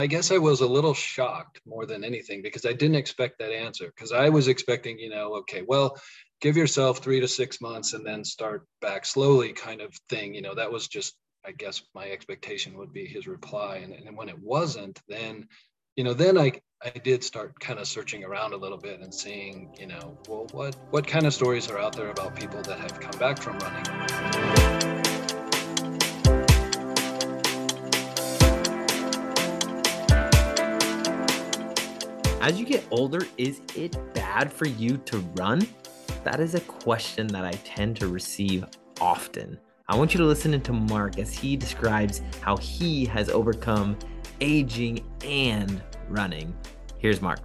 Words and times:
I 0.00 0.06
guess 0.08 0.32
I 0.32 0.38
was 0.38 0.60
a 0.60 0.66
little 0.66 0.92
shocked 0.92 1.60
more 1.64 1.86
than 1.86 2.02
anything 2.02 2.42
because 2.42 2.66
I 2.66 2.72
didn't 2.72 2.96
expect 2.96 3.38
that 3.38 3.52
answer. 3.52 3.86
Because 3.86 4.10
I 4.10 4.28
was 4.28 4.48
expecting, 4.48 4.98
you 4.98 5.08
know, 5.08 5.34
okay, 5.36 5.62
well, 5.66 5.96
give 6.40 6.56
yourself 6.56 6.98
three 6.98 7.20
to 7.20 7.28
six 7.28 7.60
months 7.60 7.92
and 7.92 8.04
then 8.04 8.24
start 8.24 8.66
back 8.80 9.06
slowly, 9.06 9.52
kind 9.52 9.80
of 9.80 9.94
thing. 10.08 10.34
You 10.34 10.42
know, 10.42 10.54
that 10.56 10.72
was 10.72 10.88
just, 10.88 11.14
I 11.46 11.52
guess, 11.52 11.82
my 11.94 12.10
expectation 12.10 12.76
would 12.76 12.92
be 12.92 13.06
his 13.06 13.28
reply. 13.28 13.76
And, 13.76 13.92
and 13.92 14.16
when 14.16 14.28
it 14.28 14.38
wasn't, 14.38 15.00
then, 15.08 15.46
you 15.96 16.02
know, 16.02 16.14
then 16.14 16.36
I 16.38 16.60
I 16.84 16.90
did 16.90 17.22
start 17.22 17.58
kind 17.60 17.78
of 17.78 17.86
searching 17.86 18.24
around 18.24 18.52
a 18.52 18.56
little 18.56 18.76
bit 18.76 19.00
and 19.00 19.14
seeing, 19.14 19.74
you 19.78 19.86
know, 19.86 20.18
well, 20.28 20.48
what 20.50 20.76
what 20.90 21.06
kind 21.06 21.24
of 21.24 21.32
stories 21.32 21.70
are 21.70 21.78
out 21.78 21.94
there 21.94 22.10
about 22.10 22.34
people 22.34 22.60
that 22.62 22.80
have 22.80 22.98
come 22.98 23.18
back 23.18 23.38
from 23.38 23.58
running. 23.58 24.63
As 32.44 32.60
you 32.60 32.66
get 32.66 32.86
older, 32.90 33.26
is 33.38 33.62
it 33.74 33.96
bad 34.12 34.52
for 34.52 34.68
you 34.68 34.98
to 34.98 35.16
run? 35.38 35.66
That 36.24 36.40
is 36.40 36.54
a 36.54 36.60
question 36.60 37.26
that 37.28 37.42
I 37.42 37.52
tend 37.52 37.96
to 38.00 38.08
receive 38.08 38.66
often. 39.00 39.58
I 39.88 39.96
want 39.96 40.12
you 40.12 40.18
to 40.18 40.26
listen 40.26 40.60
to 40.60 40.72
Mark 40.74 41.18
as 41.18 41.32
he 41.32 41.56
describes 41.56 42.20
how 42.42 42.58
he 42.58 43.06
has 43.06 43.30
overcome 43.30 43.98
aging 44.42 45.06
and 45.24 45.82
running. 46.10 46.54
Here's 46.98 47.22
Mark. 47.22 47.40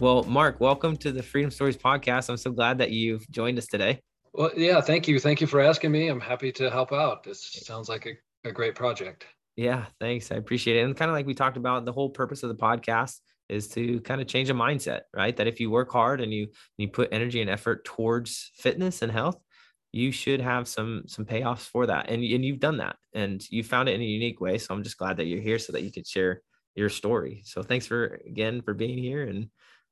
Well, 0.00 0.24
Mark, 0.24 0.58
welcome 0.58 0.96
to 0.96 1.12
the 1.12 1.22
Freedom 1.22 1.52
Stories 1.52 1.76
podcast. 1.76 2.28
I'm 2.28 2.36
so 2.36 2.50
glad 2.50 2.78
that 2.78 2.90
you've 2.90 3.30
joined 3.30 3.58
us 3.58 3.66
today. 3.66 4.00
Well, 4.32 4.50
yeah, 4.56 4.80
thank 4.80 5.06
you. 5.06 5.20
Thank 5.20 5.40
you 5.40 5.46
for 5.46 5.60
asking 5.60 5.92
me. 5.92 6.08
I'm 6.08 6.20
happy 6.20 6.50
to 6.50 6.68
help 6.68 6.92
out. 6.92 7.22
This 7.22 7.48
sounds 7.62 7.88
like 7.88 8.06
a, 8.06 8.48
a 8.48 8.50
great 8.50 8.74
project. 8.74 9.24
Yeah, 9.56 9.86
thanks. 10.00 10.30
I 10.30 10.36
appreciate 10.36 10.76
it. 10.78 10.84
And 10.84 10.96
kind 10.96 11.10
of 11.10 11.14
like 11.14 11.26
we 11.26 11.34
talked 11.34 11.56
about, 11.56 11.84
the 11.84 11.92
whole 11.92 12.10
purpose 12.10 12.42
of 12.42 12.50
the 12.50 12.54
podcast 12.54 13.20
is 13.48 13.68
to 13.68 14.00
kind 14.00 14.20
of 14.20 14.26
change 14.26 14.50
a 14.50 14.54
mindset, 14.54 15.02
right? 15.14 15.36
That 15.36 15.46
if 15.46 15.60
you 15.60 15.70
work 15.70 15.90
hard 15.90 16.20
and 16.20 16.32
you 16.32 16.48
you 16.76 16.88
put 16.88 17.08
energy 17.12 17.40
and 17.40 17.48
effort 17.48 17.84
towards 17.84 18.50
fitness 18.56 19.02
and 19.02 19.10
health, 19.10 19.40
you 19.92 20.12
should 20.12 20.40
have 20.40 20.68
some 20.68 21.04
some 21.06 21.24
payoffs 21.24 21.66
for 21.66 21.86
that. 21.86 22.10
And, 22.10 22.22
and 22.22 22.44
you've 22.44 22.60
done 22.60 22.78
that 22.78 22.96
and 23.14 23.42
you 23.50 23.62
found 23.62 23.88
it 23.88 23.94
in 23.94 24.02
a 24.02 24.04
unique 24.04 24.40
way. 24.40 24.58
So 24.58 24.74
I'm 24.74 24.82
just 24.82 24.98
glad 24.98 25.16
that 25.16 25.26
you're 25.26 25.40
here 25.40 25.58
so 25.58 25.72
that 25.72 25.82
you 25.82 25.90
could 25.90 26.06
share 26.06 26.42
your 26.74 26.90
story. 26.90 27.42
So 27.46 27.62
thanks 27.62 27.86
for 27.86 28.20
again 28.26 28.60
for 28.60 28.74
being 28.74 28.98
here 28.98 29.22
and 29.22 29.48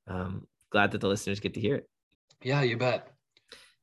um, 0.07 0.47
glad 0.71 0.91
that 0.91 1.01
the 1.01 1.09
listeners 1.09 1.41
get 1.41 1.55
to 1.55 1.61
hear 1.61 1.77
it. 1.77 1.89
Yeah, 2.43 2.61
you 2.61 2.77
bet. 2.77 3.14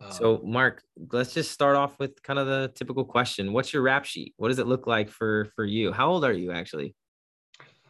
So, 0.09 0.35
um, 0.37 0.51
Mark, 0.51 0.83
let's 1.11 1.33
just 1.33 1.51
start 1.51 1.75
off 1.75 1.97
with 1.99 2.21
kind 2.23 2.39
of 2.39 2.47
the 2.47 2.71
typical 2.75 3.05
question. 3.05 3.53
What's 3.53 3.73
your 3.73 3.83
rap 3.83 4.05
sheet? 4.05 4.33
What 4.37 4.49
does 4.49 4.59
it 4.59 4.67
look 4.67 4.87
like 4.87 5.09
for 5.09 5.49
for 5.55 5.65
you? 5.65 5.91
How 5.91 6.09
old 6.09 6.25
are 6.25 6.33
you 6.33 6.51
actually? 6.51 6.95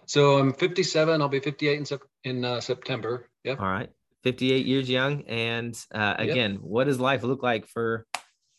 So 0.06 0.38
I'm 0.38 0.54
57. 0.54 1.22
I'll 1.22 1.30
be 1.30 1.40
58 1.40 1.78
in, 1.78 1.86
sep- 1.86 2.02
in 2.26 2.44
uh, 2.44 2.60
September. 2.60 3.30
Yep. 3.46 3.62
All 3.62 3.68
right, 3.68 3.90
58 4.24 4.66
years 4.66 4.90
young. 4.90 5.24
And 5.24 5.78
uh, 5.94 6.16
again, 6.18 6.54
yep. 6.54 6.62
what 6.62 6.84
does 6.86 7.00
life 7.00 7.24
look 7.24 7.44
like 7.44 7.68
for 7.68 8.06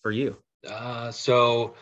for 0.03 0.11
you? 0.11 0.37
Uh, 0.67 1.11
so 1.11 1.75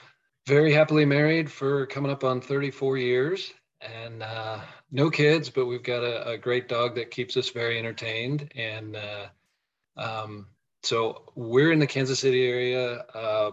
very 0.47 0.73
happily 0.73 1.05
married 1.05 1.51
for 1.51 1.87
coming 1.87 2.11
up 2.11 2.25
on 2.25 2.41
34 2.41 2.97
years, 2.97 3.53
and 3.81 4.23
uh, 4.23 4.59
no 4.91 5.11
kids, 5.11 5.51
but 5.51 5.67
we've 5.67 5.83
got 5.83 6.03
a, 6.03 6.31
a, 6.31 6.39
great 6.39 6.67
dog 6.67 6.95
that 6.95 7.11
keeps 7.11 7.37
us 7.37 7.51
very 7.51 7.79
entertained 7.79 8.51
and. 8.57 8.97
Uh, 8.97 9.27
um, 9.97 10.47
so 10.83 11.25
we're 11.35 11.73
in 11.73 11.79
the 11.79 11.87
Kansas 11.87 12.21
City 12.21 12.47
area. 12.47 13.05
Uh, 13.15 13.51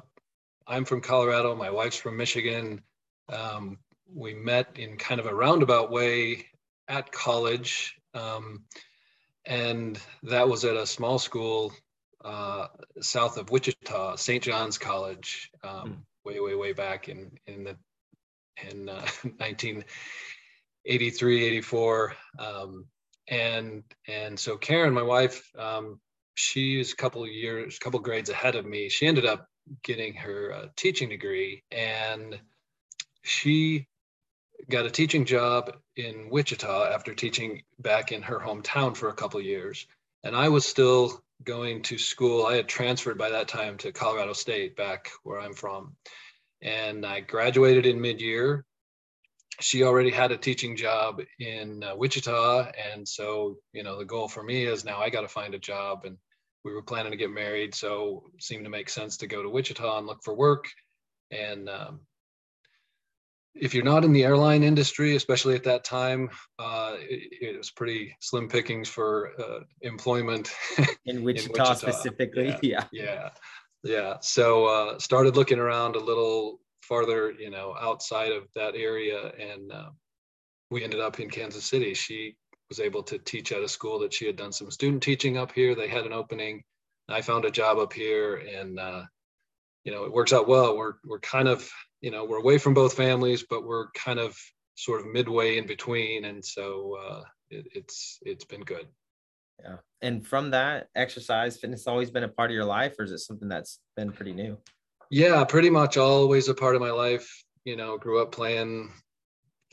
I'm 0.66 0.86
from 0.86 1.02
Colorado. 1.02 1.56
My 1.56 1.70
wife's 1.70 1.98
from 1.98 2.18
Michigan. 2.18 2.82
Um, 3.30 3.78
we 4.14 4.34
met 4.34 4.78
in 4.78 4.98
kind 4.98 5.20
of 5.20 5.26
a 5.26 5.36
roundabout 5.36 5.92
way 5.92 6.46
at 6.88 7.12
college. 7.12 7.96
Um, 8.14 8.64
and 9.46 10.00
that 10.24 10.48
was 10.48 10.66
at 10.66 10.76
a 10.76 10.86
small 10.86 11.20
school 11.20 11.74
uh, 12.24 12.68
south 13.02 13.38
of 13.38 13.52
Wichita, 13.52 14.16
St. 14.16 14.44
John's 14.44 14.78
College, 14.78 15.52
um, 15.64 15.72
mm. 15.72 15.98
way, 16.26 16.40
way, 16.40 16.56
way 16.56 16.74
back 16.74 17.10
in, 17.10 17.32
in 17.48 17.64
the 17.64 17.78
in 18.70 18.90
uh, 18.90 18.94
1983, 19.38 21.46
84. 21.46 22.16
Um, 22.40 22.86
and 23.30 23.84
and 24.08 24.40
so 24.40 24.58
Karen, 24.58 24.94
my 24.94 25.02
wife, 25.02 25.52
um, 26.38 26.40
she's 26.40 26.94
a 26.94 26.96
couple 26.96 27.24
of 27.24 27.30
years, 27.30 27.78
a 27.78 27.80
couple 27.80 28.00
grades 28.00 28.30
ahead 28.30 28.56
of 28.56 28.66
me. 28.66 28.90
She 28.90 29.08
ended 29.08 29.26
up 29.26 29.48
getting 29.84 30.14
her 30.14 30.54
uh, 30.54 30.66
teaching 30.76 31.10
degree, 31.10 31.64
and 31.72 32.40
she 33.24 33.88
got 34.70 34.86
a 34.86 34.92
teaching 34.92 35.26
job 35.26 35.76
in 35.96 36.30
Wichita 36.30 36.92
after 36.94 37.14
teaching 37.14 37.64
back 37.80 38.12
in 38.12 38.22
her 38.22 38.40
hometown 38.40 38.96
for 38.96 39.10
a 39.10 39.14
couple 39.14 39.42
years. 39.42 39.88
And 40.24 40.36
I 40.36 40.50
was 40.50 40.66
still 40.66 41.24
going 41.44 41.84
to 41.84 41.98
school. 41.98 42.46
I 42.46 42.56
had 42.56 42.68
transferred 42.68 43.18
by 43.18 43.30
that 43.30 43.48
time 43.48 43.78
to 43.78 43.92
Colorado 43.92 44.34
State, 44.34 44.76
back 44.76 45.10
where 45.24 45.40
I'm 45.40 45.54
from. 45.54 45.96
And 46.62 47.06
I 47.06 47.20
graduated 47.22 47.86
in 47.86 48.02
mid 48.02 48.20
year 48.20 48.66
she 49.60 49.84
already 49.84 50.12
had 50.12 50.32
a 50.32 50.38
teaching 50.38 50.76
job 50.76 51.22
in 51.40 51.84
uh, 51.84 51.96
Wichita. 51.96 52.72
And 52.94 53.08
so, 53.08 53.58
you 53.74 53.84
know, 53.84 53.98
the 53.98 54.06
goal 54.06 54.28
for 54.28 54.44
me 54.44 54.66
is 54.66 54.86
now 54.86 55.00
I 55.00 55.10
got 55.10 55.22
to 55.22 55.28
find 55.28 55.56
a 55.56 55.60
job. 55.60 56.06
And 56.06 56.18
we 56.68 56.74
were 56.74 56.82
planning 56.82 57.12
to 57.12 57.18
get 57.18 57.32
married. 57.32 57.74
So 57.74 58.24
it 58.36 58.44
seemed 58.44 58.66
to 58.66 58.70
make 58.70 58.90
sense 58.90 59.16
to 59.18 59.28
go 59.28 59.42
to 59.42 59.50
Wichita 59.50 59.98
and 59.98 60.06
look 60.06 60.22
for 60.24 60.36
work. 60.36 60.66
And 61.32 61.70
um, 61.70 62.02
if 63.56 63.74
you're 63.74 63.86
not 63.86 64.04
in 64.04 64.12
the 64.12 64.26
airline 64.26 64.64
industry, 64.64 65.16
especially 65.16 65.56
at 65.56 65.64
that 65.64 65.86
time, 65.86 66.30
uh, 66.60 66.96
it, 67.00 67.30
it, 67.42 67.58
was 67.58 67.72
pretty 67.72 68.16
slim 68.20 68.50
pickings 68.50 68.90
for 68.90 69.32
uh, 69.40 69.60
employment 69.82 70.52
in 70.78 70.84
Wichita, 71.24 71.46
in 71.46 71.52
Wichita. 71.54 71.74
specifically. 71.76 72.56
Yeah, 72.62 72.84
yeah, 72.92 73.04
yeah. 73.04 73.30
yeah. 73.84 74.14
So 74.22 74.66
uh, 74.66 75.00
started 75.00 75.38
looking 75.38 75.60
around 75.60 75.96
a 75.96 76.00
little 76.00 76.60
farther, 76.82 77.32
you 77.32 77.50
know, 77.50 77.76
outside 77.80 78.34
of 78.34 78.44
that 78.56 78.76
area, 78.76 79.32
and 79.40 79.72
uh, 79.72 79.90
we 80.70 80.84
ended 80.84 81.00
up 81.00 81.20
in 81.20 81.30
Kansas 81.30 81.66
City. 81.66 81.94
She 81.94 82.36
was 82.70 82.80
able 82.80 83.04
to 83.04 83.18
teach 83.18 83.52
at 83.52 83.64
a 83.64 83.68
school 83.68 84.00
that 84.00 84.14
she 84.14 84.26
had 84.26 84.36
done 84.36 84.52
some 84.52 84.72
student 84.72 85.04
teaching 85.04 85.38
up 85.38 85.52
here. 85.52 85.76
They 85.76 85.88
had 85.88 86.06
an 86.06 86.14
opening. 86.14 86.64
I 87.10 87.22
found 87.22 87.46
a 87.46 87.52
job 87.52 87.78
up 87.78 87.94
here, 87.94 88.36
and 88.36 88.80
uh, 88.80 89.04
you 89.86 89.94
know, 89.94 90.04
it 90.04 90.12
works 90.12 90.34
out 90.34 90.48
well. 90.48 90.78
We're 90.78 90.96
we're 91.06 91.20
kind 91.20 91.48
of 91.48 91.70
you 92.02 92.12
know 92.12 92.26
we're 92.26 92.40
away 92.40 92.58
from 92.58 92.74
both 92.74 92.94
families, 92.94 93.46
but 93.50 93.66
we're 93.66 93.90
kind 93.92 94.20
of 94.20 94.38
sort 94.76 95.02
of 95.02 95.08
midway 95.08 95.58
in 95.58 95.66
between, 95.66 96.26
and 96.26 96.44
so 96.44 96.98
uh, 97.02 97.24
it, 97.50 97.68
it's 97.74 98.20
it's 98.24 98.46
been 98.46 98.62
good. 98.62 98.88
Yeah. 99.64 99.78
And 100.02 100.26
from 100.28 100.52
that, 100.52 100.88
exercise, 100.96 101.58
fitness 101.58 101.88
always 101.88 102.12
been 102.12 102.24
a 102.24 102.28
part 102.28 102.52
of 102.52 102.56
your 102.56 102.66
life, 102.66 102.96
or 103.00 103.06
is 103.06 103.12
it 103.12 103.20
something 103.20 103.48
that's 103.48 103.80
been 103.96 104.12
pretty 104.12 104.34
new? 104.34 104.58
Yeah, 105.10 105.44
pretty 105.46 105.70
much 105.70 105.98
always 105.98 106.50
a 106.50 106.54
part 106.54 106.76
of 106.76 106.82
my 106.82 106.92
life. 106.92 107.44
You 107.64 107.76
know, 107.76 107.98
grew 107.98 108.22
up 108.22 108.32
playing 108.32 108.92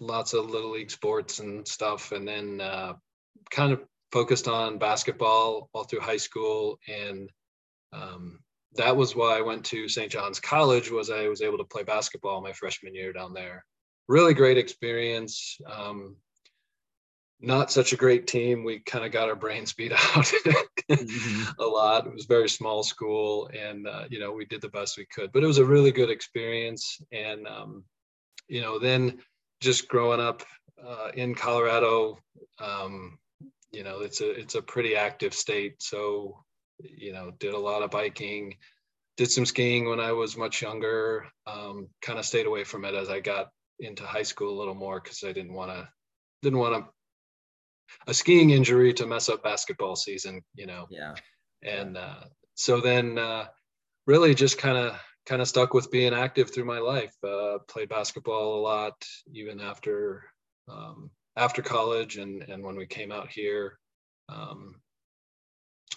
lots 0.01 0.33
of 0.33 0.51
little 0.51 0.73
league 0.73 0.91
sports 0.91 1.39
and 1.39 1.67
stuff, 1.67 2.13
and 2.13 2.27
then 2.27 2.61
uh, 2.61 2.95
kind 3.51 3.73
of 3.73 3.83
focused 4.13 4.49
on 4.49 4.79
basketball 4.79 5.69
all 5.73 5.85
through 5.85 6.01
high 6.01 6.17
school. 6.17 6.79
And 6.89 7.31
um, 7.93 8.41
that 8.77 8.97
was 8.97 9.17
why 9.17 9.39
I 9.39 9.43
went 9.43 9.65
to 9.67 9.89
St. 9.89 10.11
John's 10.11 10.41
College. 10.41 10.91
Was 10.91 11.11
I 11.11 11.29
was 11.29 11.43
able 11.43 11.59
to 11.59 11.65
play 11.65 11.83
basketball 11.83 12.41
my 12.41 12.53
freshman 12.53 12.95
year 12.95 13.13
down 13.13 13.35
there. 13.35 13.65
Really 14.09 14.35
great 14.35 14.59
experience. 14.59 15.59
Um, 15.71 16.17
not 17.41 17.71
such 17.71 17.93
a 17.93 17.97
great 17.97 18.27
team. 18.27 18.65
We 18.65 18.81
kind 18.81 19.05
of 19.05 19.13
got 19.13 19.29
our 19.29 19.37
brains 19.37 19.73
beat 19.73 19.93
out 20.17 20.33
mm-hmm. 20.91 21.61
a 21.61 21.65
lot. 21.65 22.07
It 22.07 22.15
was 22.15 22.25
very 22.27 22.49
small 22.49 22.83
school, 22.83 23.51
and 23.57 23.87
uh, 23.87 24.05
you 24.11 24.19
know 24.19 24.33
we 24.33 24.45
did 24.47 24.61
the 24.61 24.69
best 24.69 24.97
we 24.97 25.07
could. 25.07 25.33
But 25.33 25.43
it 25.43 25.47
was 25.47 25.59
a 25.59 25.65
really 25.65 25.93
good 25.93 26.11
experience, 26.11 27.01
and 27.13 27.47
um, 27.47 27.85
you 28.49 28.61
know 28.61 28.79
then 28.79 29.19
just 29.65 29.89
growing 29.89 30.21
up 30.21 30.43
uh, 30.87 31.11
in 31.15 31.35
Colorado, 31.35 32.19
um, 32.61 33.19
you 33.73 33.83
know 33.83 34.01
it's 34.01 34.21
a 34.21 34.31
it's 34.31 34.55
a 34.55 34.63
pretty 34.63 34.95
active 34.95 35.35
state. 35.35 35.83
So 35.83 36.45
you 36.79 37.13
know 37.13 37.33
did 37.39 37.55
a 37.55 37.59
lot 37.59 37.83
of 37.83 37.91
biking, 37.91 38.57
did 39.17 39.31
some 39.31 39.47
skiing 39.47 39.89
when 39.89 40.01
I 40.01 40.13
was 40.13 40.37
much 40.37 40.63
younger. 40.63 41.27
Um, 41.47 41.89
kind 42.03 42.19
of 42.19 42.27
stayed 42.27 42.47
away 42.47 42.65
from 42.65 42.85
it 42.85 42.95
as 42.95 43.09
I 43.09 43.21
got 43.21 43.49
into 43.81 44.05
high 44.05 44.23
school 44.23 44.57
a 44.57 44.59
little 44.59 44.75
more 44.75 45.01
because 45.01 45.25
I 45.25 45.33
didn't 45.33 45.55
want 45.55 45.71
to 45.71 45.89
didn't 46.43 46.59
want 46.59 46.75
to 46.75 46.91
a 48.07 48.15
skiing 48.15 48.51
injury 48.51 48.93
to 48.95 49.07
mess 49.07 49.29
up 49.29 49.43
basketball 49.43 49.97
season, 49.97 50.43
you 50.55 50.67
know. 50.67 50.87
Yeah. 50.91 51.15
And 51.63 51.97
uh, 51.97 52.25
so 52.55 52.81
then 52.81 53.19
uh, 53.19 53.47
really 54.07 54.35
just 54.35 54.59
kind 54.59 54.77
of 54.77 55.01
kind 55.27 55.41
of 55.41 55.49
stuck 55.49 55.75
with 55.75 55.91
being 55.91 56.15
active 56.15 56.53
through 56.53 56.65
my 56.65 56.79
life. 56.79 57.15
Uh, 57.23 57.59
played 57.69 57.89
basketball 57.89 58.59
a 58.59 58.63
lot, 58.63 59.05
even 59.33 59.61
after 59.61 60.25
um, 60.69 61.11
after 61.37 61.63
college 61.63 62.17
and 62.17 62.43
and 62.43 62.63
when 62.63 62.77
we 62.77 62.87
came 62.87 63.13
out 63.13 63.31
here. 63.31 63.79
Um, 64.29 64.77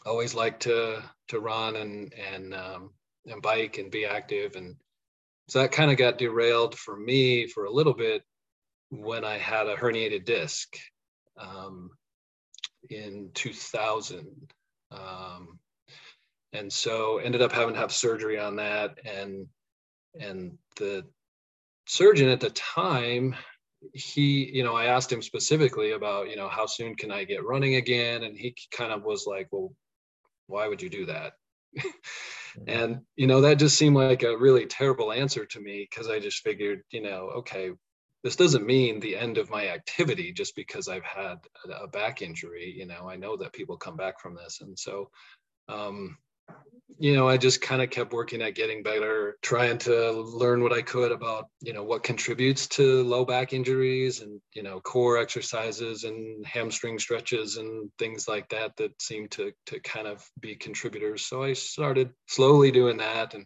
always 0.05 0.33
liked 0.33 0.63
to 0.63 1.03
to 1.29 1.39
run 1.39 1.75
and 1.75 2.13
and 2.13 2.53
um, 2.53 2.91
and 3.25 3.41
bike 3.41 3.77
and 3.77 3.91
be 3.91 4.05
active 4.05 4.55
and 4.55 4.75
so 5.49 5.59
that 5.59 5.71
kind 5.71 5.91
of 5.91 5.97
got 5.97 6.17
derailed 6.17 6.77
for 6.77 6.97
me 6.97 7.47
for 7.47 7.65
a 7.65 7.71
little 7.71 7.93
bit 7.93 8.21
when 8.89 9.23
I 9.23 9.37
had 9.37 9.67
a 9.67 9.75
herniated 9.75 10.25
disc 10.25 10.77
um, 11.37 11.89
in 12.89 13.31
2000. 13.33 14.51
Um, 14.91 15.59
and 16.53 16.71
so 16.71 17.17
ended 17.17 17.41
up 17.41 17.51
having 17.51 17.73
to 17.73 17.79
have 17.79 17.91
surgery 17.91 18.39
on 18.39 18.55
that. 18.57 18.97
And 19.05 19.47
and 20.19 20.57
the 20.77 21.05
surgeon 21.87 22.29
at 22.29 22.39
the 22.39 22.49
time 22.51 23.35
he 23.93 24.49
you 24.51 24.63
know 24.63 24.75
i 24.75 24.85
asked 24.85 25.11
him 25.11 25.21
specifically 25.21 25.91
about 25.91 26.29
you 26.29 26.35
know 26.35 26.49
how 26.49 26.65
soon 26.65 26.95
can 26.95 27.11
i 27.11 27.23
get 27.23 27.45
running 27.45 27.75
again? 27.75 28.23
And 28.23 28.37
he 28.37 28.55
kind 28.71 28.91
of 28.91 29.03
was 29.03 29.25
like 29.27 29.47
well 29.51 29.73
why 30.47 30.67
would 30.67 30.81
you 30.81 30.89
do 30.89 31.05
that? 31.05 31.33
And 32.65 33.01
you 33.15 33.27
know 33.27 33.41
that 33.41 33.59
just 33.59 33.77
seemed 33.77 33.95
like 33.95 34.23
a 34.23 34.35
really 34.35 34.65
terrible 34.65 35.11
answer 35.11 35.45
to 35.45 35.59
me 35.59 35.87
because 35.87 36.09
i 36.09 36.19
just 36.19 36.41
figured 36.43 36.81
you 36.89 37.01
know 37.01 37.29
okay 37.35 37.69
this 38.23 38.35
doesn't 38.35 38.65
mean 38.65 38.99
the 38.99 39.15
end 39.15 39.37
of 39.37 39.51
my 39.51 39.67
activity 39.67 40.31
just 40.31 40.55
because 40.55 40.87
i've 40.87 41.03
had 41.03 41.37
a 41.71 41.87
back 41.87 42.23
injury 42.23 42.73
you 42.75 42.87
know 42.87 43.07
i 43.07 43.15
know 43.15 43.37
that 43.37 43.53
people 43.53 43.77
come 43.77 43.95
back 43.95 44.19
from 44.19 44.33
this. 44.33 44.61
And 44.61 44.77
so 44.79 45.11
um, 45.69 46.17
you 46.99 47.13
know, 47.13 47.27
I 47.27 47.37
just 47.37 47.61
kind 47.61 47.81
of 47.81 47.91
kept 47.91 48.11
working 48.11 48.41
at 48.41 48.55
getting 48.55 48.81
better, 48.81 49.37
trying 49.43 49.77
to 49.79 50.11
learn 50.13 50.63
what 50.63 50.73
I 50.73 50.81
could 50.81 51.11
about, 51.11 51.47
you 51.61 51.71
know, 51.71 51.83
what 51.83 52.01
contributes 52.01 52.65
to 52.69 53.03
low 53.03 53.23
back 53.23 53.53
injuries 53.53 54.21
and, 54.21 54.41
you 54.53 54.63
know, 54.63 54.79
core 54.79 55.17
exercises 55.19 56.05
and 56.05 56.43
hamstring 56.45 56.97
stretches 56.97 57.57
and 57.57 57.91
things 57.99 58.27
like 58.27 58.49
that 58.49 58.75
that 58.77 58.99
seem 58.99 59.27
to 59.29 59.51
to 59.67 59.79
kind 59.81 60.07
of 60.07 60.27
be 60.39 60.55
contributors. 60.55 61.25
So 61.27 61.43
I 61.43 61.53
started 61.53 62.09
slowly 62.27 62.71
doing 62.71 62.97
that 62.97 63.35
and 63.35 63.45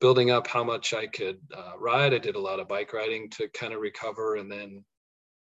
building 0.00 0.30
up 0.30 0.46
how 0.46 0.64
much 0.64 0.94
I 0.94 1.06
could 1.06 1.38
uh, 1.54 1.72
ride. 1.78 2.14
I 2.14 2.18
did 2.18 2.36
a 2.36 2.40
lot 2.40 2.60
of 2.60 2.68
bike 2.68 2.94
riding 2.94 3.28
to 3.30 3.48
kind 3.48 3.74
of 3.74 3.80
recover. 3.80 4.36
And 4.36 4.50
then 4.50 4.84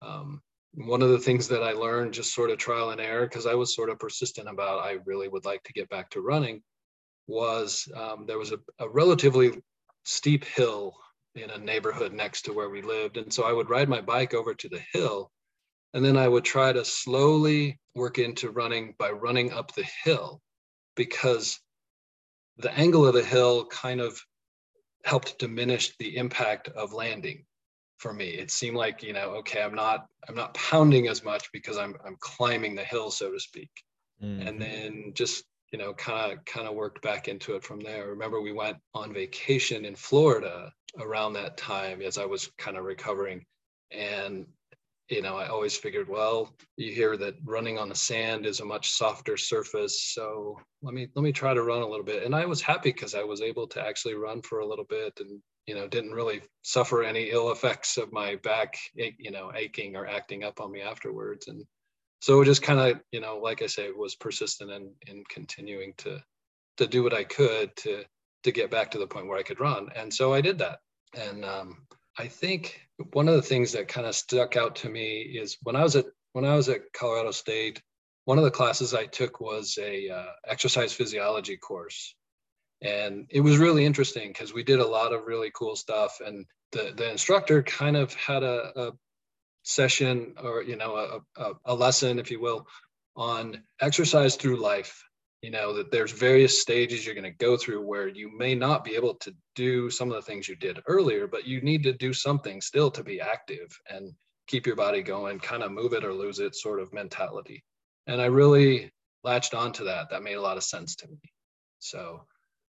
um, 0.02 0.42
one 0.76 1.02
of 1.02 1.10
the 1.10 1.20
things 1.20 1.50
that 1.50 1.64
I 1.64 1.74
learned 1.74 2.14
just 2.14 2.34
sort 2.34 2.50
of 2.50 2.58
trial 2.58 2.92
and 2.92 3.02
error, 3.02 3.26
because 3.26 3.46
I 3.46 3.56
was 3.56 3.76
sort 3.76 3.90
of 3.90 4.00
persistent 4.00 4.48
about 4.48 4.86
I 4.86 5.00
really 5.06 5.28
would 5.28 5.44
like 5.44 5.64
to 5.64 5.74
get 5.74 5.90
back 5.90 6.10
to 6.12 6.22
running 6.22 6.62
was 7.28 7.88
um, 7.96 8.26
there 8.28 8.38
was 8.38 8.52
a, 8.52 8.60
a 8.80 8.90
relatively 8.90 9.62
steep 10.04 10.44
hill 10.46 10.96
in 11.36 11.50
a 11.50 11.58
neighborhood 11.58 12.14
next 12.14 12.44
to 12.44 12.54
where 12.54 12.70
we 12.70 12.82
lived. 12.82 13.18
And 13.18 13.32
so 13.34 13.44
I 13.44 13.54
would 13.54 13.70
ride 13.70 13.88
my 13.88 14.02
bike 14.02 14.34
over 14.34 14.54
to 14.54 14.70
the 14.70 14.82
hill 14.94 15.32
and 15.94 16.04
then 16.04 16.18
I 16.18 16.28
would 16.28 16.46
try 16.46 16.72
to 16.72 16.86
slowly 16.86 17.80
work 17.96 18.18
into 18.18 18.52
running 18.52 18.96
by 18.98 19.12
running 19.12 19.52
up 19.52 19.74
the 19.74 19.86
hill 20.04 20.42
because 20.96 21.60
the 22.58 22.72
angle 22.78 23.06
of 23.06 23.14
the 23.14 23.24
hill 23.24 23.66
kind 23.66 24.00
of 24.00 24.20
helped 25.04 25.40
diminish 25.40 25.96
the 25.98 26.16
impact 26.16 26.70
of 26.70 26.94
landing 26.94 27.46
for 27.98 28.14
me. 28.14 28.30
It 28.30 28.52
seemed 28.52 28.78
like, 28.78 29.04
you 29.04 29.14
know, 29.14 29.36
okay, 29.40 29.62
I'm 29.62 29.76
not 29.76 30.08
I'm 30.30 30.36
not 30.36 30.54
pounding 30.54 31.08
as 31.08 31.24
much 31.24 31.52
because 31.52 31.78
I'm 31.78 31.96
I'm 32.06 32.18
climbing 32.20 32.76
the 32.76 32.84
hill, 32.84 33.12
so 33.12 33.32
to 33.32 33.40
speak. 33.40 33.72
Mm-hmm. 34.24 34.48
And 34.48 34.62
then 34.62 35.12
just 35.14 35.44
you 35.72 35.80
know, 35.80 35.94
kind 35.94 36.34
of 36.34 36.44
kind 36.46 36.68
of 36.68 36.76
worked 36.76 37.02
back 37.02 37.28
into 37.28 37.56
it 37.56 37.64
from 37.64 37.80
there. 37.80 38.08
Remember, 38.08 38.42
we 38.42 38.52
went 38.52 38.78
on 38.94 39.14
vacation 39.14 39.86
in 39.86 39.96
Florida 39.96 40.72
around 41.00 41.34
that 41.34 41.58
time 41.58 42.02
as 42.02 42.18
I 42.18 42.26
was 42.26 42.52
kind 42.58 42.78
of 42.78 42.84
recovering, 42.84 43.46
and 43.92 44.46
you 45.10 45.22
know, 45.22 45.36
I 45.36 45.48
always 45.48 45.76
figured, 45.76 46.08
well, 46.08 46.56
you 46.78 46.94
hear 46.94 47.18
that 47.18 47.36
running 47.44 47.78
on 47.78 47.90
the 47.90 47.96
sand 47.96 48.46
is 48.46 48.62
a 48.62 48.66
much 48.66 48.92
softer 48.92 49.36
surface, 49.36 50.14
so 50.14 50.58
let 50.82 50.94
me 50.94 51.10
let 51.16 51.24
me 51.24 51.34
try 51.34 51.54
to 51.54 51.64
run 51.64 51.82
a 51.82 51.88
little 51.88 52.06
bit. 52.06 52.24
And 52.24 52.34
I 52.36 52.46
was 52.46 52.62
happy 52.62 52.92
because 52.92 53.14
I 53.14 53.24
was 53.24 53.42
able 53.42 53.68
to 53.68 53.86
actually 53.86 54.14
run 54.14 54.42
for 54.42 54.60
a 54.60 54.68
little 54.68 54.86
bit, 54.86 55.14
and 55.20 55.42
you 55.68 55.76
know, 55.76 55.88
didn't 55.88 56.12
really 56.12 56.42
suffer 56.64 57.04
any 57.04 57.30
ill 57.30 57.52
effects 57.52 57.98
of 57.98 58.12
my 58.12 58.36
back, 58.38 58.78
you 58.96 59.32
know, 59.32 59.52
aching 59.56 59.96
or 59.96 60.08
acting 60.08 60.44
up 60.44 60.60
on 60.60 60.72
me 60.72 60.82
afterwards. 60.82 61.48
And 61.48 61.64
so 62.22 62.40
it 62.42 62.46
just 62.46 62.62
kind 62.62 62.80
of 62.80 63.02
you 63.12 63.20
know 63.20 63.38
like 63.38 63.62
i 63.62 63.68
say 63.68 63.92
was 63.92 64.16
persistent 64.16 64.72
in 64.72 64.92
in 65.08 65.24
continuing 65.30 65.94
to 65.98 66.22
to 66.78 66.88
do 66.88 67.04
what 67.04 67.14
i 67.14 67.24
could 67.24 67.76
to 67.76 68.04
to 68.44 68.52
get 68.52 68.72
back 68.72 68.92
to 68.92 68.98
the 68.98 69.08
point 69.08 69.28
where 69.28 69.38
i 69.38 69.44
could 69.44 69.60
run. 69.60 69.90
And 69.96 70.12
so 70.14 70.34
i 70.34 70.42
did 70.42 70.58
that. 70.60 70.80
And 71.14 71.44
um, 71.44 71.86
i 72.18 72.28
think 72.28 72.88
one 73.14 73.28
of 73.28 73.36
the 73.36 73.42
things 73.42 73.74
that 73.74 73.88
kind 73.88 74.08
of 74.08 74.16
stuck 74.16 74.56
out 74.56 74.76
to 74.78 74.90
me 74.90 75.22
is 75.22 75.58
when 75.64 75.76
i 75.76 75.84
was 75.84 75.96
at 75.96 76.06
when 76.34 76.46
i 76.46 76.56
was 76.56 76.70
at 76.70 76.94
colorado 76.94 77.32
state 77.32 77.82
one 78.26 78.38
of 78.38 78.44
the 78.44 78.52
classes 78.52 78.94
i 78.94 79.06
took 79.06 79.42
was 79.42 79.78
a 79.82 80.10
uh, 80.10 80.32
exercise 80.48 80.94
physiology 80.94 81.58
course. 81.58 82.16
And 82.82 83.28
it 83.30 83.42
was 83.42 83.58
really 83.58 83.86
interesting 83.86 84.30
because 84.30 84.54
we 84.54 84.64
did 84.64 84.80
a 84.80 84.88
lot 84.88 85.14
of 85.14 85.28
really 85.28 85.52
cool 85.54 85.76
stuff. 85.76 86.20
And 86.26 86.46
the, 86.72 86.94
the 86.96 87.12
instructor 87.12 87.62
kind 87.62 87.96
of 87.96 88.14
had 88.16 88.42
a, 88.44 88.72
a 88.76 88.92
session 89.64 90.34
or 90.42 90.64
you 90.64 90.76
know 90.76 90.96
a, 90.96 91.42
a, 91.42 91.54
a 91.66 91.76
lesson 91.76 92.20
if 92.20 92.32
you 92.32 92.42
will 92.42 92.66
on 93.16 93.62
exercise 93.80 94.36
through 94.36 94.58
life. 94.58 95.04
You 95.42 95.50
know 95.50 95.74
that 95.74 95.92
there's 95.92 96.12
various 96.12 96.62
stages 96.62 97.04
you're 97.04 97.16
going 97.16 97.24
to 97.24 97.46
go 97.46 97.58
through 97.58 97.82
where 97.82 98.08
you 98.08 98.30
may 98.38 98.54
not 98.54 98.84
be 98.84 98.96
able 98.96 99.16
to 99.16 99.34
do 99.56 99.90
some 99.90 100.10
of 100.10 100.16
the 100.16 100.22
things 100.22 100.48
you 100.48 100.56
did 100.56 100.80
earlier 100.88 101.26
but 101.26 101.48
you 101.48 101.62
need 101.62 101.82
to 101.84 101.94
do 101.94 102.14
something 102.14 102.62
still 102.62 102.92
to 102.92 103.04
be 103.04 103.20
active 103.20 103.76
and 103.90 104.14
keep 104.46 104.68
your 104.68 104.76
body 104.76 105.02
going 105.02 105.40
kind 105.40 105.64
of 105.64 105.72
move 105.72 105.94
it 105.94 106.04
or 106.04 106.14
lose 106.14 106.38
it 106.38 106.56
sort 106.56 106.80
of 106.80 106.94
mentality. 106.94 107.64
And 108.06 108.22
i 108.22 108.26
really 108.26 108.92
latched 109.24 109.54
onto 109.54 109.86
that. 109.86 110.10
That 110.10 110.24
made 110.24 110.36
a 110.36 110.42
lot 110.42 110.58
of 110.58 110.64
sense 110.64 110.96
to 110.98 111.08
me. 111.08 111.20
So 111.80 112.26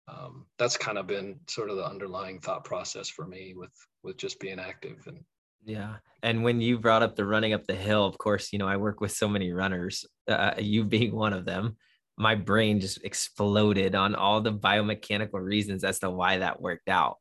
um, 0.08 0.46
that's 0.58 0.76
kind 0.76 0.98
of 0.98 1.06
been 1.06 1.40
sort 1.48 1.70
of 1.70 1.76
the 1.76 1.86
underlying 1.86 2.40
thought 2.40 2.64
process 2.64 3.08
for 3.08 3.26
me 3.26 3.54
with 3.56 3.72
with 4.02 4.16
just 4.16 4.40
being 4.40 4.58
active 4.58 5.02
and 5.06 5.18
yeah. 5.64 5.96
And 6.22 6.42
when 6.42 6.60
you 6.60 6.78
brought 6.78 7.02
up 7.02 7.14
the 7.14 7.24
running 7.24 7.52
up 7.52 7.66
the 7.66 7.74
hill, 7.74 8.04
of 8.04 8.18
course, 8.18 8.52
you 8.52 8.58
know, 8.58 8.66
I 8.66 8.76
work 8.76 9.00
with 9.00 9.12
so 9.12 9.28
many 9.28 9.52
runners, 9.52 10.04
uh, 10.26 10.54
you 10.58 10.84
being 10.84 11.14
one 11.14 11.32
of 11.32 11.44
them. 11.44 11.76
My 12.16 12.34
brain 12.34 12.80
just 12.80 13.04
exploded 13.04 13.94
on 13.94 14.16
all 14.16 14.40
the 14.40 14.52
biomechanical 14.52 15.40
reasons 15.40 15.84
as 15.84 16.00
to 16.00 16.10
why 16.10 16.38
that 16.38 16.60
worked 16.60 16.88
out. 16.88 17.18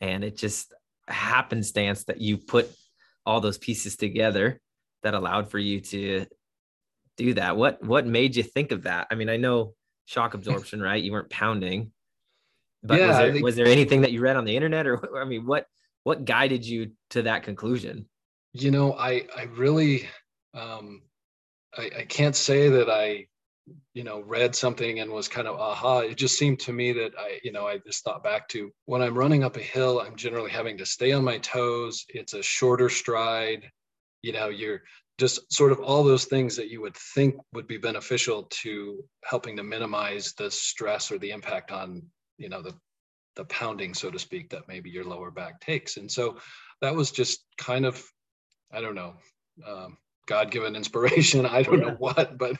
And 0.00 0.24
it 0.24 0.36
just 0.36 0.72
happenstance 1.08 2.04
that 2.04 2.20
you 2.20 2.38
put 2.38 2.70
all 3.26 3.40
those 3.40 3.58
pieces 3.58 3.96
together 3.96 4.60
that 5.02 5.14
allowed 5.14 5.50
for 5.50 5.58
you 5.58 5.80
to 5.80 6.24
do 7.16 7.34
that. 7.34 7.56
What 7.56 7.82
what 7.84 8.06
made 8.06 8.36
you 8.36 8.42
think 8.42 8.72
of 8.72 8.84
that? 8.84 9.08
I 9.10 9.14
mean, 9.14 9.28
I 9.28 9.36
know 9.36 9.74
shock 10.06 10.34
absorption, 10.34 10.80
right? 10.80 11.02
You 11.02 11.12
weren't 11.12 11.30
pounding. 11.30 11.92
But 12.82 12.98
yeah, 12.98 13.08
was 13.08 13.16
there, 13.16 13.32
think- 13.32 13.44
was 13.44 13.56
there 13.56 13.66
anything 13.66 14.00
that 14.02 14.12
you 14.12 14.20
read 14.20 14.36
on 14.36 14.44
the 14.44 14.56
internet 14.56 14.86
or 14.86 15.16
I 15.20 15.24
mean, 15.24 15.46
what 15.46 15.66
what 16.04 16.24
guided 16.24 16.64
you 16.64 16.92
to 17.10 17.22
that 17.22 17.42
conclusion? 17.42 18.06
You 18.52 18.70
know, 18.70 18.94
I 18.94 19.26
I 19.36 19.44
really 19.56 20.08
um, 20.54 21.02
I, 21.76 21.90
I 21.98 22.04
can't 22.04 22.36
say 22.36 22.68
that 22.68 22.88
I 22.88 23.26
you 23.94 24.04
know 24.04 24.20
read 24.20 24.54
something 24.54 25.00
and 25.00 25.10
was 25.10 25.28
kind 25.28 25.48
of 25.48 25.58
aha. 25.58 26.00
It 26.00 26.16
just 26.16 26.38
seemed 26.38 26.60
to 26.60 26.72
me 26.72 26.92
that 26.92 27.12
i 27.18 27.40
you 27.42 27.50
know 27.52 27.66
i 27.66 27.78
just 27.78 28.04
thought 28.04 28.22
back 28.22 28.46
to 28.48 28.70
when 28.84 29.00
i'm 29.00 29.16
running 29.16 29.42
up 29.42 29.56
a 29.56 29.60
hill 29.60 30.00
i'm 30.00 30.16
generally 30.16 30.50
having 30.50 30.76
to 30.78 30.86
stay 30.86 31.12
on 31.12 31.24
my 31.24 31.38
toes. 31.38 32.04
It's 32.08 32.34
a 32.34 32.42
shorter 32.42 32.88
stride. 32.88 33.70
You 34.22 34.32
know 34.32 34.48
you're 34.48 34.82
just 35.18 35.50
sort 35.52 35.72
of 35.72 35.80
all 35.80 36.02
those 36.02 36.24
things 36.24 36.56
that 36.56 36.68
you 36.68 36.80
would 36.80 36.96
think 37.14 37.36
would 37.52 37.66
be 37.66 37.78
beneficial 37.78 38.44
to 38.50 39.02
helping 39.24 39.56
to 39.56 39.62
minimize 39.62 40.34
the 40.34 40.50
stress 40.50 41.10
or 41.10 41.18
the 41.18 41.30
impact 41.30 41.70
on 41.70 42.02
you 42.36 42.48
know 42.48 42.62
the 42.62 42.74
the 43.36 43.44
pounding, 43.46 43.94
so 43.94 44.10
to 44.10 44.18
speak, 44.18 44.50
that 44.50 44.68
maybe 44.68 44.90
your 44.90 45.04
lower 45.04 45.30
back 45.30 45.60
takes. 45.60 45.96
And 45.96 46.10
so 46.10 46.38
that 46.80 46.94
was 46.94 47.10
just 47.10 47.44
kind 47.58 47.84
of, 47.84 48.02
I 48.72 48.80
don't 48.80 48.94
know, 48.94 49.14
um, 49.66 49.98
God-given 50.26 50.76
inspiration. 50.76 51.46
I 51.46 51.62
don't 51.62 51.80
yeah. 51.80 51.88
know 51.88 51.96
what, 51.98 52.38
but 52.38 52.56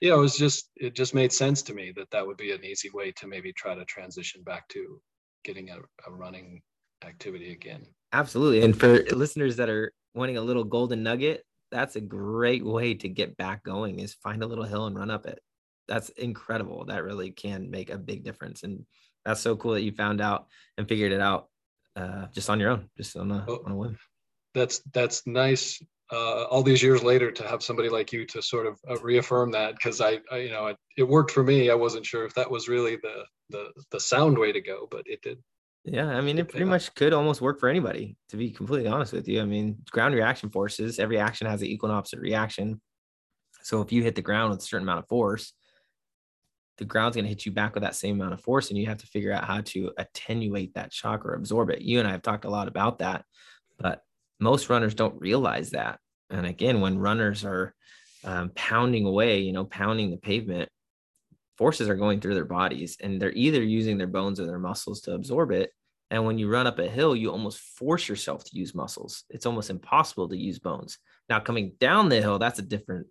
you 0.00 0.10
know, 0.10 0.18
it 0.18 0.22
was 0.22 0.36
just 0.36 0.70
it 0.76 0.94
just 0.94 1.14
made 1.14 1.32
sense 1.32 1.62
to 1.62 1.74
me 1.74 1.92
that 1.96 2.10
that 2.10 2.26
would 2.26 2.36
be 2.36 2.52
an 2.52 2.64
easy 2.64 2.90
way 2.92 3.12
to 3.12 3.26
maybe 3.26 3.52
try 3.52 3.74
to 3.74 3.84
transition 3.84 4.42
back 4.42 4.68
to 4.68 5.00
getting 5.44 5.70
a, 5.70 5.78
a 6.06 6.12
running 6.12 6.60
activity 7.04 7.52
again. 7.52 7.86
Absolutely, 8.12 8.62
and 8.62 8.78
for 8.78 9.02
listeners 9.12 9.56
that 9.56 9.68
are 9.68 9.92
wanting 10.14 10.36
a 10.36 10.42
little 10.42 10.64
golden 10.64 11.02
nugget, 11.02 11.44
that's 11.70 11.96
a 11.96 12.00
great 12.00 12.64
way 12.64 12.94
to 12.94 13.08
get 13.08 13.36
back 13.36 13.62
going. 13.64 13.98
Is 13.98 14.14
find 14.14 14.42
a 14.42 14.46
little 14.46 14.64
hill 14.64 14.86
and 14.86 14.98
run 14.98 15.10
up 15.10 15.26
it. 15.26 15.40
That's 15.88 16.08
incredible. 16.10 16.86
That 16.86 17.04
really 17.04 17.30
can 17.30 17.70
make 17.70 17.90
a 17.90 17.98
big 17.98 18.24
difference. 18.24 18.62
And 18.62 18.84
that's 19.26 19.40
so 19.40 19.56
cool 19.56 19.72
that 19.72 19.82
you 19.82 19.92
found 19.92 20.20
out 20.20 20.46
and 20.78 20.88
figured 20.88 21.12
it 21.12 21.20
out 21.20 21.48
uh, 21.96 22.26
just 22.32 22.48
on 22.48 22.60
your 22.60 22.70
own, 22.70 22.88
just 22.96 23.16
on 23.16 23.30
a, 23.30 23.44
oh, 23.48 23.62
on 23.66 23.72
a 23.72 23.76
whim. 23.76 23.98
That's 24.54 24.80
that's 24.94 25.26
nice. 25.26 25.82
Uh, 26.12 26.44
all 26.44 26.62
these 26.62 26.82
years 26.82 27.02
later, 27.02 27.32
to 27.32 27.42
have 27.42 27.64
somebody 27.64 27.88
like 27.88 28.12
you 28.12 28.24
to 28.26 28.40
sort 28.40 28.66
of 28.66 28.78
uh, 28.88 28.96
reaffirm 28.98 29.50
that, 29.50 29.74
because 29.74 30.00
I, 30.00 30.20
I, 30.30 30.36
you 30.36 30.50
know, 30.50 30.68
it, 30.68 30.76
it 30.96 31.02
worked 31.02 31.32
for 31.32 31.42
me. 31.42 31.68
I 31.68 31.74
wasn't 31.74 32.06
sure 32.06 32.24
if 32.24 32.32
that 32.34 32.50
was 32.50 32.68
really 32.68 32.96
the 32.96 33.24
the 33.50 33.72
the 33.90 34.00
sound 34.00 34.38
way 34.38 34.52
to 34.52 34.60
go, 34.60 34.86
but 34.90 35.02
it 35.06 35.20
did. 35.22 35.42
Yeah, 35.84 36.08
I 36.08 36.20
mean, 36.20 36.38
it 36.38 36.48
pretty 36.48 36.64
much 36.64 36.94
could 36.94 37.12
almost 37.12 37.40
work 37.40 37.60
for 37.60 37.68
anybody, 37.68 38.16
to 38.30 38.36
be 38.36 38.50
completely 38.50 38.88
honest 38.88 39.12
with 39.12 39.28
you. 39.28 39.40
I 39.40 39.44
mean, 39.44 39.78
ground 39.90 40.14
reaction 40.14 40.50
forces, 40.50 40.98
every 40.98 41.18
action 41.18 41.46
has 41.46 41.62
an 41.62 41.68
equal 41.68 41.90
and 41.90 41.98
opposite 41.98 42.18
reaction. 42.18 42.80
So 43.62 43.82
if 43.82 43.92
you 43.92 44.02
hit 44.02 44.16
the 44.16 44.22
ground 44.22 44.50
with 44.50 44.60
a 44.60 44.62
certain 44.62 44.84
amount 44.84 45.00
of 45.00 45.08
force, 45.08 45.52
the 46.78 46.84
ground's 46.84 47.16
going 47.16 47.24
to 47.24 47.28
hit 47.28 47.46
you 47.46 47.52
back 47.52 47.74
with 47.74 47.82
that 47.82 47.94
same 47.94 48.20
amount 48.20 48.34
of 48.34 48.40
force 48.40 48.68
and 48.68 48.78
you 48.78 48.86
have 48.86 48.98
to 48.98 49.06
figure 49.06 49.32
out 49.32 49.44
how 49.44 49.60
to 49.60 49.92
attenuate 49.98 50.74
that 50.74 50.92
shock 50.92 51.24
or 51.24 51.34
absorb 51.34 51.70
it 51.70 51.82
you 51.82 51.98
and 51.98 52.08
i 52.08 52.12
have 52.12 52.22
talked 52.22 52.44
a 52.44 52.50
lot 52.50 52.68
about 52.68 52.98
that 52.98 53.24
but 53.78 54.02
most 54.40 54.68
runners 54.68 54.94
don't 54.94 55.20
realize 55.20 55.70
that. 55.70 55.98
And 56.30 56.46
again, 56.46 56.80
when 56.80 56.98
runners 56.98 57.44
are 57.44 57.74
um, 58.24 58.50
pounding 58.54 59.06
away, 59.06 59.40
you 59.40 59.52
know, 59.52 59.64
pounding 59.64 60.10
the 60.10 60.16
pavement, 60.16 60.68
forces 61.56 61.88
are 61.88 61.94
going 61.94 62.20
through 62.20 62.34
their 62.34 62.44
bodies 62.44 62.96
and 63.00 63.20
they're 63.20 63.32
either 63.32 63.62
using 63.62 63.96
their 63.96 64.06
bones 64.06 64.38
or 64.38 64.46
their 64.46 64.58
muscles 64.58 65.00
to 65.02 65.14
absorb 65.14 65.52
it. 65.52 65.70
And 66.10 66.24
when 66.24 66.38
you 66.38 66.48
run 66.48 66.66
up 66.66 66.78
a 66.78 66.86
hill, 66.86 67.16
you 67.16 67.30
almost 67.30 67.58
force 67.58 68.08
yourself 68.08 68.44
to 68.44 68.56
use 68.56 68.74
muscles. 68.74 69.24
It's 69.30 69.46
almost 69.46 69.70
impossible 69.70 70.28
to 70.28 70.36
use 70.36 70.58
bones. 70.58 70.98
Now, 71.28 71.40
coming 71.40 71.72
down 71.80 72.08
the 72.08 72.20
hill, 72.20 72.38
that's 72.38 72.60
a 72.60 72.62
different 72.62 73.06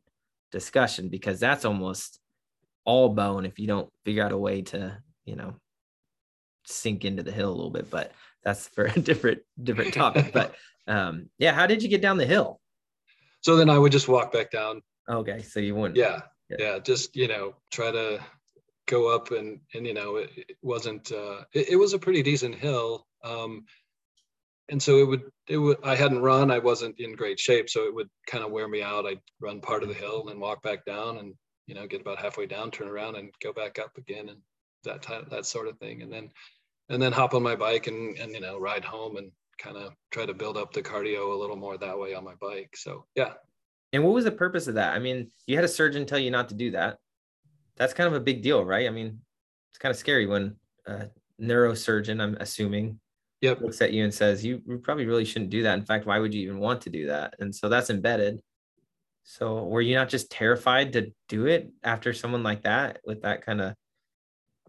discussion 0.51 1.09
because 1.09 1.39
that's 1.39 1.65
almost 1.65 2.19
all 2.85 3.09
bone 3.09 3.45
if 3.45 3.59
you 3.59 3.67
don't 3.67 3.91
figure 4.03 4.23
out 4.23 4.31
a 4.31 4.37
way 4.37 4.61
to, 4.61 4.97
you 5.25 5.35
know, 5.35 5.55
sink 6.65 7.05
into 7.05 7.23
the 7.23 7.31
hill 7.31 7.49
a 7.49 7.55
little 7.55 7.71
bit. 7.71 7.89
But 7.89 8.11
that's 8.43 8.67
for 8.69 8.85
a 8.95 8.99
different 8.99 9.41
different 9.61 9.93
topic. 9.93 10.31
but 10.31 10.55
um, 10.87 11.29
yeah, 11.37 11.53
how 11.53 11.67
did 11.67 11.83
you 11.83 11.89
get 11.89 12.01
down 12.01 12.17
the 12.17 12.25
hill? 12.25 12.59
So 13.41 13.55
then 13.55 13.69
I 13.69 13.77
would 13.77 13.91
just 13.91 14.07
walk 14.07 14.31
back 14.31 14.51
down. 14.51 14.81
Okay, 15.09 15.41
so 15.41 15.59
you 15.59 15.75
wouldn't. 15.75 15.97
Yeah, 15.97 16.21
yeah, 16.49 16.57
yeah 16.59 16.79
just 16.79 17.15
you 17.15 17.27
know, 17.27 17.55
try 17.71 17.91
to 17.91 18.19
go 18.87 19.13
up 19.13 19.31
and 19.31 19.59
and 19.73 19.85
you 19.85 19.93
know, 19.93 20.15
it, 20.17 20.31
it 20.35 20.57
wasn't. 20.61 21.11
Uh, 21.11 21.41
it, 21.53 21.69
it, 21.69 21.75
was 21.75 21.93
a 21.93 21.99
pretty 21.99 22.23
decent 22.23 22.55
hill. 22.55 23.05
Um, 23.23 23.65
and 24.69 24.81
so 24.81 24.97
it 24.97 25.07
would 25.07 25.21
it 25.47 25.57
would 25.57 25.77
i 25.83 25.95
hadn't 25.95 26.21
run 26.21 26.51
i 26.51 26.59
wasn't 26.59 26.99
in 26.99 27.15
great 27.15 27.39
shape 27.39 27.69
so 27.69 27.83
it 27.83 27.93
would 27.93 28.09
kind 28.27 28.43
of 28.43 28.51
wear 28.51 28.67
me 28.67 28.81
out 28.81 29.05
i'd 29.05 29.21
run 29.39 29.61
part 29.61 29.83
of 29.83 29.89
the 29.89 29.95
hill 29.95 30.21
and 30.21 30.29
then 30.29 30.39
walk 30.39 30.61
back 30.63 30.85
down 30.85 31.17
and 31.17 31.33
you 31.67 31.75
know 31.75 31.87
get 31.87 32.01
about 32.01 32.19
halfway 32.19 32.45
down 32.45 32.71
turn 32.71 32.87
around 32.87 33.15
and 33.15 33.31
go 33.41 33.53
back 33.53 33.79
up 33.79 33.97
again 33.97 34.29
and 34.29 34.39
that 34.83 35.01
type 35.01 35.29
that 35.29 35.45
sort 35.45 35.67
of 35.67 35.77
thing 35.79 36.01
and 36.01 36.11
then 36.11 36.29
and 36.89 37.01
then 37.01 37.11
hop 37.11 37.33
on 37.33 37.43
my 37.43 37.55
bike 37.55 37.87
and 37.87 38.17
and 38.17 38.31
you 38.31 38.39
know 38.39 38.57
ride 38.57 38.85
home 38.85 39.17
and 39.17 39.31
kind 39.57 39.77
of 39.77 39.93
try 40.11 40.25
to 40.25 40.33
build 40.33 40.57
up 40.57 40.73
the 40.73 40.81
cardio 40.81 41.33
a 41.33 41.37
little 41.37 41.55
more 41.55 41.77
that 41.77 41.97
way 41.97 42.13
on 42.13 42.23
my 42.23 42.35
bike 42.41 42.75
so 42.75 43.05
yeah 43.15 43.33
and 43.93 44.03
what 44.03 44.13
was 44.13 44.25
the 44.25 44.31
purpose 44.31 44.67
of 44.67 44.75
that 44.75 44.93
i 44.93 44.99
mean 44.99 45.29
you 45.47 45.55
had 45.55 45.65
a 45.65 45.69
surgeon 45.69 46.05
tell 46.05 46.19
you 46.19 46.29
not 46.29 46.49
to 46.49 46.55
do 46.55 46.71
that 46.71 46.97
that's 47.77 47.93
kind 47.93 48.07
of 48.07 48.13
a 48.13 48.19
big 48.19 48.41
deal 48.41 48.63
right 48.63 48.87
i 48.87 48.89
mean 48.89 49.19
it's 49.71 49.79
kind 49.79 49.91
of 49.91 49.97
scary 49.97 50.27
when 50.27 50.55
a 50.87 51.07
neurosurgeon 51.41 52.21
i'm 52.21 52.35
assuming 52.39 52.99
yep. 53.45 53.61
looks 53.61 53.81
at 53.81 53.93
you 53.93 54.03
and 54.03 54.13
says, 54.13 54.43
you, 54.43 54.61
you 54.67 54.77
probably 54.77 55.05
really 55.05 55.25
shouldn't 55.25 55.51
do 55.51 55.63
that. 55.63 55.77
In 55.77 55.85
fact, 55.85 56.05
why 56.05 56.19
would 56.19 56.33
you 56.33 56.41
even 56.41 56.59
want 56.59 56.81
to 56.81 56.89
do 56.89 57.07
that? 57.07 57.35
And 57.39 57.53
so 57.53 57.69
that's 57.69 57.89
embedded. 57.89 58.41
So 59.25 59.63
were 59.63 59.81
you 59.81 59.95
not 59.95 60.09
just 60.09 60.31
terrified 60.31 60.93
to 60.93 61.11
do 61.27 61.47
it 61.47 61.71
after 61.83 62.13
someone 62.13 62.43
like 62.43 62.63
that 62.63 62.99
with 63.03 63.23
that 63.23 63.43
kind 63.43 63.59
of 63.59 63.73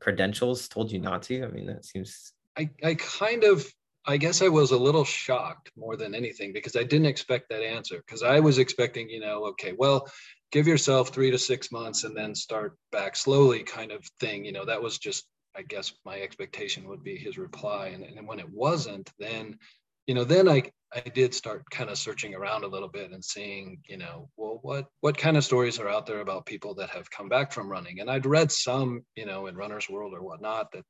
credentials 0.00 0.66
told 0.66 0.90
you 0.90 0.98
not 0.98 1.22
to? 1.24 1.44
I 1.44 1.48
mean, 1.48 1.66
that 1.66 1.84
seems. 1.84 2.32
I, 2.56 2.70
I 2.82 2.94
kind 2.94 3.44
of, 3.44 3.66
I 4.06 4.16
guess 4.16 4.40
I 4.40 4.48
was 4.48 4.70
a 4.70 4.78
little 4.78 5.04
shocked 5.04 5.70
more 5.76 5.94
than 5.96 6.14
anything 6.14 6.54
because 6.54 6.74
I 6.74 6.84
didn't 6.84 7.06
expect 7.06 7.50
that 7.50 7.62
answer. 7.62 7.98
Because 7.98 8.22
I 8.22 8.40
was 8.40 8.58
expecting, 8.58 9.10
you 9.10 9.20
know, 9.20 9.44
okay, 9.48 9.74
well, 9.76 10.08
give 10.50 10.66
yourself 10.66 11.10
three 11.10 11.30
to 11.30 11.38
six 11.38 11.70
months 11.70 12.04
and 12.04 12.16
then 12.16 12.34
start 12.34 12.78
back 12.90 13.14
slowly 13.14 13.62
kind 13.62 13.92
of 13.92 14.06
thing. 14.20 14.44
You 14.46 14.52
know, 14.52 14.64
that 14.64 14.82
was 14.82 14.98
just 14.98 15.28
I 15.54 15.62
guess 15.62 15.92
my 16.04 16.20
expectation 16.20 16.88
would 16.88 17.02
be 17.02 17.16
his 17.16 17.38
reply. 17.38 17.88
And, 17.88 18.04
and 18.04 18.28
when 18.28 18.38
it 18.38 18.48
wasn't, 18.48 19.10
then, 19.18 19.58
you 20.06 20.14
know, 20.14 20.24
then 20.24 20.48
I, 20.48 20.62
I 20.94 21.00
did 21.00 21.34
start 21.34 21.68
kind 21.70 21.90
of 21.90 21.98
searching 21.98 22.34
around 22.34 22.64
a 22.64 22.68
little 22.68 22.88
bit 22.88 23.12
and 23.12 23.24
seeing, 23.24 23.78
you 23.88 23.96
know, 23.96 24.28
well, 24.36 24.60
what, 24.62 24.86
what 25.00 25.18
kind 25.18 25.36
of 25.36 25.44
stories 25.44 25.78
are 25.78 25.88
out 25.88 26.06
there 26.06 26.20
about 26.20 26.46
people 26.46 26.74
that 26.74 26.90
have 26.90 27.10
come 27.10 27.28
back 27.28 27.52
from 27.52 27.68
running? 27.68 28.00
And 28.00 28.10
I'd 28.10 28.26
read 28.26 28.52
some, 28.52 29.02
you 29.16 29.26
know, 29.26 29.46
in 29.46 29.56
runner's 29.56 29.88
world 29.88 30.14
or 30.14 30.22
whatnot 30.22 30.72
that, 30.72 30.84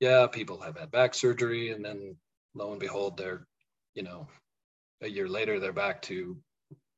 yeah, 0.00 0.26
people 0.26 0.60
have 0.60 0.78
had 0.78 0.90
back 0.90 1.14
surgery 1.14 1.70
and 1.70 1.84
then 1.84 2.16
lo 2.54 2.70
and 2.70 2.80
behold, 2.80 3.16
they're, 3.16 3.46
you 3.94 4.02
know, 4.02 4.28
a 5.02 5.08
year 5.08 5.28
later, 5.28 5.60
they're 5.60 5.72
back 5.72 6.02
to 6.02 6.36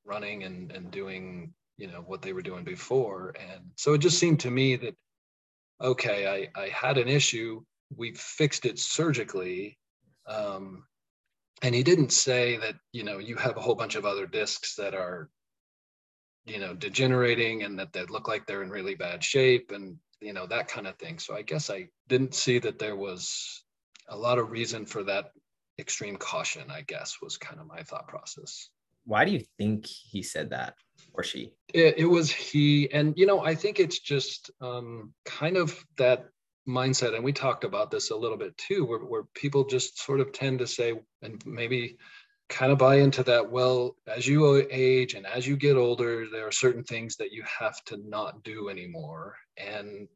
running 0.04 0.44
and, 0.44 0.72
and 0.72 0.90
doing, 0.90 1.52
you 1.76 1.86
know, 1.86 2.02
what 2.06 2.22
they 2.22 2.32
were 2.32 2.42
doing 2.42 2.64
before. 2.64 3.34
And 3.38 3.60
so 3.76 3.92
it 3.94 3.98
just 3.98 4.18
seemed 4.18 4.40
to 4.40 4.50
me 4.50 4.76
that 4.76 4.96
okay, 5.80 6.48
I, 6.54 6.60
I 6.60 6.68
had 6.68 6.98
an 6.98 7.08
issue. 7.08 7.62
We 7.96 8.12
fixed 8.14 8.66
it 8.66 8.78
surgically. 8.78 9.78
Um, 10.26 10.84
and 11.62 11.74
he 11.74 11.82
didn't 11.82 12.12
say 12.12 12.56
that, 12.58 12.76
you 12.92 13.04
know, 13.04 13.18
you 13.18 13.36
have 13.36 13.56
a 13.56 13.60
whole 13.60 13.74
bunch 13.74 13.94
of 13.94 14.04
other 14.04 14.26
discs 14.26 14.76
that 14.76 14.94
are, 14.94 15.28
you 16.44 16.58
know, 16.58 16.74
degenerating 16.74 17.62
and 17.62 17.78
that 17.78 17.92
they 17.92 18.04
look 18.06 18.28
like 18.28 18.46
they're 18.46 18.62
in 18.62 18.70
really 18.70 18.94
bad 18.94 19.22
shape 19.22 19.70
and, 19.72 19.96
you 20.20 20.32
know, 20.32 20.46
that 20.46 20.68
kind 20.68 20.86
of 20.86 20.96
thing. 20.96 21.18
So 21.18 21.36
I 21.36 21.42
guess 21.42 21.70
I 21.70 21.88
didn't 22.08 22.34
see 22.34 22.58
that 22.60 22.78
there 22.78 22.96
was 22.96 23.62
a 24.08 24.16
lot 24.16 24.38
of 24.38 24.50
reason 24.50 24.86
for 24.86 25.04
that 25.04 25.32
extreme 25.78 26.16
caution, 26.16 26.70
I 26.70 26.82
guess, 26.82 27.18
was 27.22 27.36
kind 27.36 27.60
of 27.60 27.66
my 27.66 27.82
thought 27.82 28.08
process. 28.08 28.68
Why 29.04 29.24
do 29.24 29.32
you 29.32 29.42
think 29.58 29.86
he 29.86 30.22
said 30.22 30.50
that? 30.50 30.74
or 31.12 31.22
she? 31.22 31.52
It, 31.72 31.98
it 31.98 32.04
was 32.04 32.30
he, 32.30 32.90
and 32.92 33.14
you 33.16 33.26
know, 33.26 33.40
I 33.40 33.54
think 33.54 33.80
it's 33.80 33.98
just 33.98 34.50
um, 34.60 35.12
kind 35.24 35.56
of 35.56 35.84
that 35.98 36.28
mindset, 36.68 37.14
and 37.14 37.24
we 37.24 37.32
talked 37.32 37.64
about 37.64 37.90
this 37.90 38.10
a 38.10 38.16
little 38.16 38.36
bit 38.36 38.56
too, 38.56 38.84
where, 38.84 39.00
where 39.00 39.24
people 39.34 39.64
just 39.64 39.98
sort 39.98 40.20
of 40.20 40.32
tend 40.32 40.58
to 40.60 40.66
say, 40.66 40.94
and 41.22 41.44
maybe 41.46 41.96
kind 42.48 42.72
of 42.72 42.78
buy 42.78 42.96
into 42.96 43.22
that 43.22 43.48
well 43.48 43.94
as 44.08 44.26
you 44.26 44.66
age 44.70 45.14
and 45.14 45.24
as 45.24 45.46
you 45.46 45.56
get 45.56 45.76
older 45.76 46.26
there 46.32 46.48
are 46.48 46.50
certain 46.50 46.82
things 46.82 47.14
that 47.14 47.30
you 47.30 47.44
have 47.44 47.80
to 47.84 47.96
not 48.08 48.42
do 48.42 48.68
anymore. 48.68 49.36
And 49.56 50.08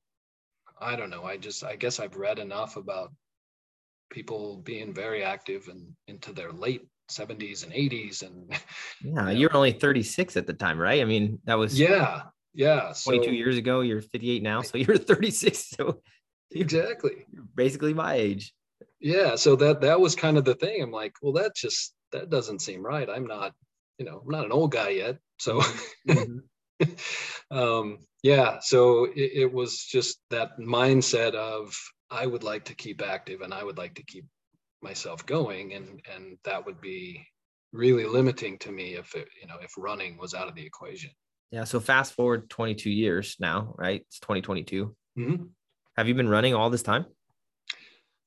i 0.81 0.97
don't 0.97 1.11
know 1.11 1.25
i 1.25 1.37
just 1.37 1.65
i 1.65 1.77
guess 1.77 2.01
i've 2.01 2.17
read 2.17 2.39
enough 2.39 2.77
about 2.77 3.13
people 4.11 4.59
being 4.59 4.93
very 4.93 5.23
active 5.23 5.69
and 5.69 5.87
into 6.09 6.33
their 6.33 6.53
late 6.53 6.87
70s 7.11 7.65
and 7.65 7.73
80s 7.73 8.23
and 8.23 8.53
yeah 9.03 9.31
you, 9.31 9.47
are 9.49 9.57
only 9.57 9.73
36 9.73 10.37
at 10.37 10.47
the 10.47 10.53
time 10.53 10.79
right? 10.79 11.01
I 11.01 11.05
mean 11.05 11.39
that 11.45 11.59
was 11.59 11.79
yeah 11.79 12.23
yeah 12.55 12.93
22 13.05 13.25
so, 13.25 13.31
years 13.31 13.57
ago 13.57 13.81
you're 13.81 14.01
58 14.01 14.43
now 14.43 14.63
so 14.63 14.79
you're 14.79 14.97
36 14.97 15.71
so 15.71 16.01
exactly. 16.51 17.27
Basically 17.55 17.95
my 17.95 18.15
age. 18.15 18.55
Yeah 19.01 19.37
so 19.37 19.57
that 19.57 19.83
that 19.83 20.01
was 20.01 20.15
kind 20.15 20.39
of 20.39 20.45
the 20.45 20.55
thing. 20.55 20.83
I'm 20.83 20.91
like 20.91 21.15
well 21.23 21.35
that 21.35 21.55
just 21.55 21.95
that 22.13 22.31
doesn't 22.31 22.61
seem 22.61 22.85
right. 22.85 23.09
I'm 23.09 23.27
not 23.27 23.53
you 23.99 24.05
know 24.05 24.21
i'm 24.25 24.31
not 24.31 24.45
an 24.45 24.53
old 24.53 24.73
guy 24.73 24.91
yet 24.91 25.19
so. 25.39 25.61
Mm-hmm. 26.09 26.39
um 27.57 27.99
yeah 28.23 28.59
so 28.61 29.05
it, 29.05 29.31
it 29.35 29.53
was 29.53 29.85
just 29.85 30.19
that 30.31 30.59
mindset 30.59 31.35
of 31.35 31.73
i 32.11 32.27
would 32.27 32.43
like 32.43 32.65
to 32.65 32.75
keep 32.75 33.01
active 33.01 33.43
and 33.43 33.55
i 33.55 33.63
would 33.63 33.79
like 33.79 33.95
to 33.95 34.03
keep 34.03 34.25
myself 34.83 35.25
going 35.25 35.73
and 35.73 36.01
and 36.15 36.37
that 36.45 36.67
would 36.67 36.81
be 36.81 37.25
really 37.73 38.05
limiting 38.05 38.59
to 38.59 38.71
me 38.71 38.95
if 38.95 39.15
it 39.15 39.29
you 39.41 39.47
know 39.47 39.57
if 39.63 39.73
running 39.77 40.17
was 40.19 40.35
out 40.35 40.49
of 40.49 40.55
the 40.55 40.65
equation. 40.65 41.11
Yeah 41.51 41.65
so 41.65 41.81
fast 41.81 42.13
forward 42.13 42.51
22 42.51 42.91
years 42.91 43.37
now 43.41 43.75
right? 43.79 44.03
It's 44.03 44.21
2022 44.21 44.95
mm-hmm. 45.19 45.45
Have 45.97 46.09
you 46.09 46.15
been 46.15 46.29
running 46.29 46.55
all 46.55 46.71
this 46.71 46.83
time 46.83 47.07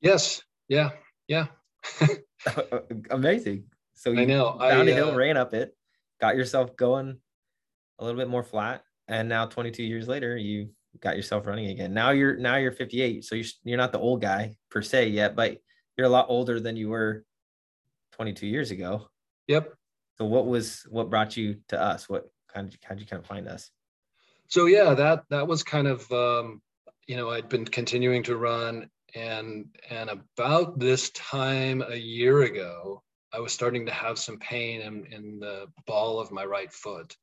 yes 0.02 0.42
yeah 0.68 0.92
yeah 1.28 1.48
amazing 3.10 3.64
so 3.94 4.12
you 4.12 4.22
I 4.22 4.26
know 4.26 4.58
down 4.60 4.88
a 4.88 4.92
hill 4.92 5.12
uh, 5.12 5.16
ran 5.16 5.38
up 5.38 5.54
it 5.54 5.76
got 6.20 6.36
yourself 6.36 6.76
going 6.76 7.18
a 8.00 8.06
little 8.06 8.20
bit 8.20 8.30
more 8.30 8.44
flat 8.44 8.84
and 9.08 9.28
now 9.30 9.46
22 9.46 9.84
years 9.84 10.08
later 10.08 10.38
you 10.38 10.70
got 11.00 11.16
yourself 11.16 11.46
running 11.46 11.68
again 11.68 11.94
now 11.94 12.12
you're 12.12 12.38
now 12.38 12.56
you're 12.56 12.72
58 12.72 13.24
so 13.24 13.36
you're, 13.36 13.46
you're 13.64 13.78
not 13.78 13.92
the 13.92 14.00
old 14.00 14.22
guy 14.22 14.56
per 14.70 14.82
se 14.82 15.10
yet 15.10 15.36
but 15.36 15.58
you're 15.98 16.08
a 16.08 16.10
lot 16.10 16.28
older 16.30 16.60
than 16.60 16.76
you 16.78 16.90
were 16.90 17.26
22 18.14 18.48
years 18.48 18.72
ago. 18.72 19.10
Yep. 19.48 19.74
So 20.18 20.26
what 20.26 20.48
was 20.48 20.86
what 20.90 21.10
brought 21.10 21.36
you 21.36 21.58
to 21.70 21.82
us? 21.82 22.08
What 22.08 22.30
kind 22.54 22.68
of 22.68 22.78
how'd 22.84 23.00
you 23.00 23.06
kind 23.06 23.22
of 23.22 23.28
find 23.28 23.48
us? 23.48 23.70
So 24.48 24.66
yeah, 24.66 24.94
that 24.94 25.24
that 25.30 25.48
was 25.48 25.64
kind 25.64 25.88
of 25.88 26.12
um, 26.12 26.62
you 27.08 27.16
know 27.16 27.30
I'd 27.30 27.50
been 27.50 27.66
continuing 27.66 28.24
to 28.24 28.38
run 28.38 28.90
and 29.16 29.66
and 29.90 30.10
about 30.10 30.80
this 30.80 31.10
time 31.12 31.82
a 31.82 31.96
year 31.96 32.42
ago 32.44 33.02
I 33.34 33.40
was 33.40 33.54
starting 33.54 33.86
to 33.86 33.92
have 33.92 34.18
some 34.18 34.40
pain 34.40 34.82
in, 34.82 35.06
in 35.12 35.40
the 35.40 35.68
ball 35.86 36.20
of 36.20 36.32
my 36.32 36.46
right 36.46 36.72
foot. 36.72 37.16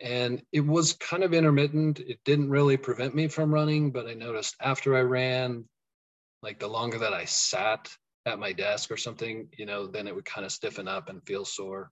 And 0.00 0.42
it 0.52 0.60
was 0.60 0.94
kind 0.94 1.22
of 1.22 1.32
intermittent. 1.32 2.00
It 2.00 2.18
didn't 2.24 2.50
really 2.50 2.76
prevent 2.76 3.14
me 3.14 3.28
from 3.28 3.52
running, 3.52 3.92
but 3.92 4.06
I 4.06 4.14
noticed 4.14 4.56
after 4.60 4.96
I 4.96 5.00
ran, 5.00 5.64
like 6.42 6.58
the 6.58 6.68
longer 6.68 6.98
that 6.98 7.12
I 7.12 7.24
sat 7.24 7.88
at 8.26 8.38
my 8.38 8.52
desk 8.52 8.90
or 8.90 8.96
something, 8.96 9.48
you 9.56 9.64
know, 9.64 9.86
then 9.86 10.06
it 10.06 10.14
would 10.14 10.24
kind 10.24 10.44
of 10.44 10.52
stiffen 10.52 10.88
up 10.88 11.08
and 11.08 11.24
feel 11.24 11.44
sore. 11.44 11.90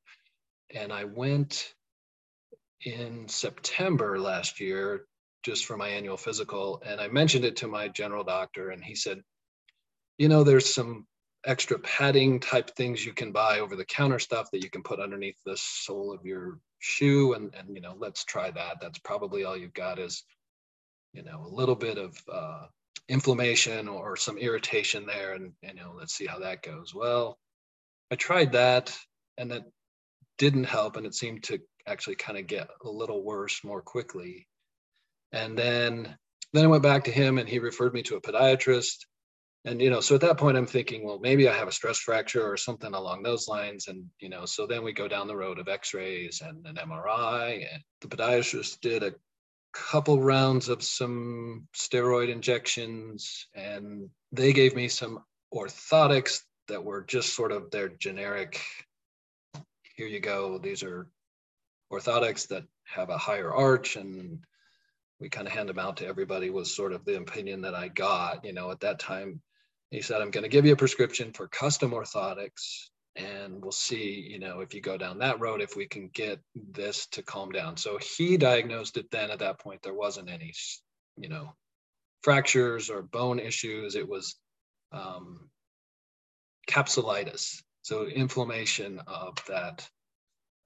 And 0.75 0.93
I 0.93 1.05
went 1.05 1.73
in 2.85 3.29
September 3.29 4.19
last 4.19 4.61
year 4.61 5.07
just 5.43 5.67
for 5.67 5.77
my 5.77 5.89
annual 5.89 6.17
physical. 6.17 6.83
And 6.85 7.01
I 7.01 7.09
mentioned 7.09 7.45
it 7.45 7.57
to 7.57 7.69
my 7.69 7.89
general 7.89 8.25
doctor, 8.25 8.71
and 8.71 8.83
he 8.85 8.95
said, 8.95 9.23
you 10.19 10.29
know, 10.29 10.45
there's 10.45 10.73
some 10.73 11.07
extra 11.47 11.79
padding 11.79 12.39
type 12.41 12.71
things 12.77 13.05
you 13.05 13.15
can 13.15 13.33
buy 13.33 13.61
over 13.61 13.75
the 13.75 13.85
counter 13.85 14.19
stuff 14.19 14.51
that 14.51 14.63
you 14.63 14.69
can 14.69 14.83
put 14.83 15.01
underneath 15.01 15.39
the 15.47 15.57
sole 15.57 16.13
of 16.13 16.25
your 16.27 16.59
shoe. 16.81 17.33
And, 17.33 17.55
and 17.55 17.75
you 17.75 17.81
know, 17.81 17.95
let's 17.99 18.25
try 18.25 18.51
that. 18.51 18.77
That's 18.81 18.99
probably 18.99 19.45
all 19.45 19.57
you've 19.57 19.73
got 19.73 19.99
is, 19.99 20.23
you 21.15 21.23
know, 21.23 21.43
a 21.47 21.55
little 21.55 21.75
bit 21.75 21.97
of 21.97 22.15
uh, 22.31 22.67
inflammation 23.11 23.89
or 23.89 24.17
some 24.17 24.39
irritation 24.39 25.05
there 25.05 25.35
and 25.35 25.53
you 25.63 25.75
know 25.75 25.93
let's 25.99 26.15
see 26.15 26.27
how 26.27 26.39
that 26.39 26.63
goes 26.63 26.95
well 26.95 27.41
i 28.13 28.15
tried 28.15 28.53
that 28.53 28.97
and 29.37 29.51
that 29.51 29.65
didn't 30.39 30.65
help 30.65 30.97
and 30.97 31.05
it 31.05 31.15
seemed 31.15 31.43
to 31.43 31.59
actually 31.89 32.15
kind 32.15 32.39
of 32.39 32.47
get 32.47 32.69
a 32.85 32.89
little 32.89 33.25
worse 33.25 33.65
more 33.65 33.83
quickly 33.83 34.47
and 35.33 35.59
then 35.59 36.17
then 36.53 36.65
i 36.65 36.69
went 36.69 36.83
back 36.83 37.05
to 37.05 37.11
him 37.11 37.39
and 37.39 37.49
he 37.49 37.59
referred 37.59 37.95
me 37.95 38.03
to 38.03 38.17
a 38.17 38.21
podiatrist. 38.21 39.07
And 39.67 39.81
you 39.81 39.91
know 39.91 40.01
so 40.01 40.15
at 40.15 40.23
that 40.23 40.39
point 40.39 40.57
i'm 40.57 40.67
thinking 40.67 41.05
well 41.05 41.19
maybe 41.21 41.49
i 41.49 41.53
have 41.53 41.69
a 41.69 41.73
stress 41.73 41.99
fracture 41.99 42.51
or 42.51 42.57
something 42.57 42.95
along 42.95 43.23
those 43.23 43.49
lines. 43.49 43.89
And 43.89 44.07
you 44.19 44.29
know 44.29 44.47
so 44.47 44.67
then 44.67 44.83
we 44.83 44.93
go 44.93 45.09
down 45.09 45.27
the 45.27 45.37
road 45.37 45.59
of 45.59 45.69
x-rays 45.69 46.43
and 46.45 46.67
an 46.67 46.77
mri 46.77 47.67
and 47.73 47.83
the 48.01 48.09
podiatrist 48.09 48.81
did 48.81 49.03
a 49.03 49.15
couple 49.73 50.21
rounds 50.21 50.69
of 50.69 50.83
some 50.83 51.69
steroid 51.77 52.29
injections. 52.29 53.47
And 53.55 54.09
they 54.33 54.53
gave 54.53 54.75
me 54.75 54.89
some 54.89 55.21
orthotics 55.55 56.41
that 56.69 56.83
were 56.83 57.03
just 57.03 57.35
sort 57.35 57.53
of 57.53 57.71
their 57.71 57.89
generic 57.89 58.61
here 59.97 60.07
you 60.07 60.21
go 60.21 60.57
these 60.57 60.83
are 60.83 61.09
orthotics 61.93 62.49
that 62.49 62.65
have 62.85 63.11
a 63.11 63.19
higher 63.19 63.53
arch 63.53 63.97
and 63.97 64.39
we 65.21 65.29
kind 65.29 65.47
of 65.47 65.53
hand 65.53 65.69
them 65.69 65.79
out 65.79 65.97
to 65.99 66.07
everybody 66.07 66.51
was 66.51 66.75
sort 66.75 66.93
of 66.93 67.05
the 67.05 67.17
opinion 67.17 67.61
that 67.61 67.75
i 67.75 67.89
got 67.89 68.45
you 68.45 68.53
know 68.53 68.71
at 68.71 68.81
that 68.81 68.99
time 68.99 69.41
he 69.91 70.01
said 70.01 70.21
i'm 70.21 70.31
going 70.31 70.43
to 70.43 70.49
give 70.49 70.67
you 70.67 70.73
a 70.73 70.77
prescription 70.77 71.33
for 71.33 71.49
custom 71.49 71.93
orthotics 71.93 72.91
and 73.17 73.61
we'll 73.61 73.73
see 73.73 74.27
you 74.29 74.39
know 74.39 74.61
if 74.61 74.75
you 74.75 74.81
go 74.81 74.97
down 74.97 75.19
that 75.19 75.41
road 75.41 75.61
if 75.61 75.77
we 75.77 75.87
can 75.87 76.09
get 76.15 76.41
this 76.55 77.07
to 77.09 77.23
calm 77.23 77.51
down. 77.51 77.77
So 77.77 77.99
he 77.99 78.37
diagnosed 78.37 78.97
it 78.97 79.11
then. 79.11 79.31
At 79.31 79.41
that 79.41 79.59
point 79.59 79.83
there 79.83 79.95
wasn't 79.95 80.31
any 80.31 80.53
you 81.17 81.29
know 81.29 81.55
fractures 82.23 82.91
or 82.91 83.03
bone 83.03 83.39
issues. 83.39 83.95
It 83.95 84.09
was 84.09 84.37
um, 84.93 85.49
capsulitis. 86.69 87.63
So 87.83 88.07
inflammation 88.07 89.01
of 89.07 89.39
that 89.49 89.89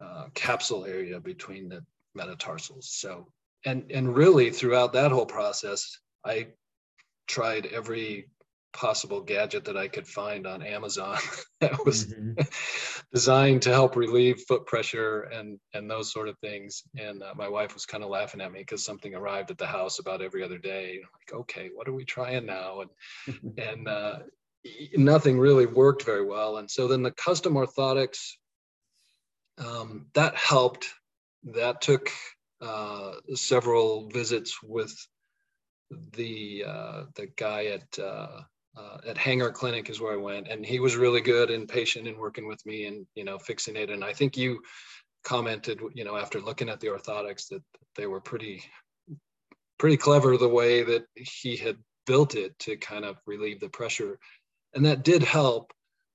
uh, 0.04 0.26
capsule 0.34 0.84
area 0.84 1.20
between 1.20 1.68
the 1.68 1.84
metatarsals. 2.14 2.90
So 2.90 3.28
and 3.64 3.90
and 3.90 4.16
really 4.16 4.50
throughout 4.50 4.92
that 4.92 5.10
whole 5.10 5.26
process 5.26 5.98
i 6.24 6.46
tried 7.26 7.66
every 7.66 8.28
possible 8.74 9.20
gadget 9.20 9.64
that 9.64 9.76
I 9.76 9.88
could 9.88 10.06
find 10.06 10.46
on 10.46 10.62
Amazon 10.62 11.18
that 11.60 11.84
was 11.86 12.06
mm-hmm. 12.06 12.42
designed 13.14 13.62
to 13.62 13.70
help 13.70 13.96
relieve 13.96 14.42
foot 14.46 14.66
pressure 14.66 15.22
and 15.22 15.58
and 15.72 15.90
those 15.90 16.12
sort 16.12 16.28
of 16.28 16.36
things. 16.40 16.82
And 16.98 17.22
uh, 17.22 17.32
my 17.36 17.48
wife 17.48 17.72
was 17.72 17.86
kind 17.86 18.04
of 18.04 18.10
laughing 18.10 18.40
at 18.40 18.52
me 18.52 18.58
because 18.60 18.84
something 18.84 19.14
arrived 19.14 19.50
at 19.50 19.58
the 19.58 19.66
house 19.66 20.00
about 20.00 20.20
every 20.20 20.42
other 20.42 20.58
day. 20.58 21.00
Like, 21.00 21.40
okay, 21.40 21.70
what 21.72 21.88
are 21.88 21.94
we 21.94 22.04
trying 22.04 22.44
now? 22.44 22.82
And 22.82 23.54
and 23.58 23.88
uh, 23.88 24.18
nothing 24.96 25.38
really 25.38 25.66
worked 25.66 26.04
very 26.04 26.26
well. 26.26 26.58
And 26.58 26.70
so 26.70 26.88
then 26.88 27.02
the 27.02 27.12
custom 27.12 27.54
orthotics 27.54 28.32
um, 29.56 30.06
that 30.14 30.34
helped. 30.36 30.88
That 31.52 31.82
took 31.82 32.10
uh, 32.60 33.12
several 33.34 34.08
visits 34.08 34.58
with 34.62 34.94
the 36.12 36.64
uh, 36.66 37.02
the 37.14 37.26
guy 37.36 37.66
at 37.66 37.98
uh, 37.98 38.40
uh, 38.76 38.98
at 39.06 39.18
Hanger 39.18 39.50
Clinic 39.50 39.88
is 39.90 40.00
where 40.00 40.14
I 40.14 40.16
went, 40.16 40.48
and 40.48 40.64
he 40.64 40.80
was 40.80 40.96
really 40.96 41.20
good 41.20 41.50
and 41.50 41.68
patient 41.68 42.08
in 42.08 42.18
working 42.18 42.46
with 42.46 42.64
me 42.66 42.86
and 42.86 43.06
you 43.14 43.24
know 43.24 43.38
fixing 43.38 43.76
it. 43.76 43.90
And 43.90 44.04
I 44.04 44.12
think 44.12 44.36
you 44.36 44.60
commented, 45.24 45.80
you 45.94 46.04
know, 46.04 46.16
after 46.16 46.40
looking 46.40 46.68
at 46.68 46.80
the 46.80 46.88
orthotics 46.88 47.48
that 47.48 47.62
they 47.96 48.06
were 48.06 48.20
pretty 48.20 48.62
pretty 49.78 49.96
clever 49.96 50.36
the 50.36 50.48
way 50.48 50.82
that 50.82 51.04
he 51.14 51.56
had 51.56 51.76
built 52.06 52.34
it 52.34 52.58
to 52.60 52.76
kind 52.76 53.04
of 53.04 53.16
relieve 53.26 53.60
the 53.60 53.68
pressure, 53.68 54.18
and 54.74 54.84
that 54.84 55.04
did 55.04 55.22
help. 55.22 55.72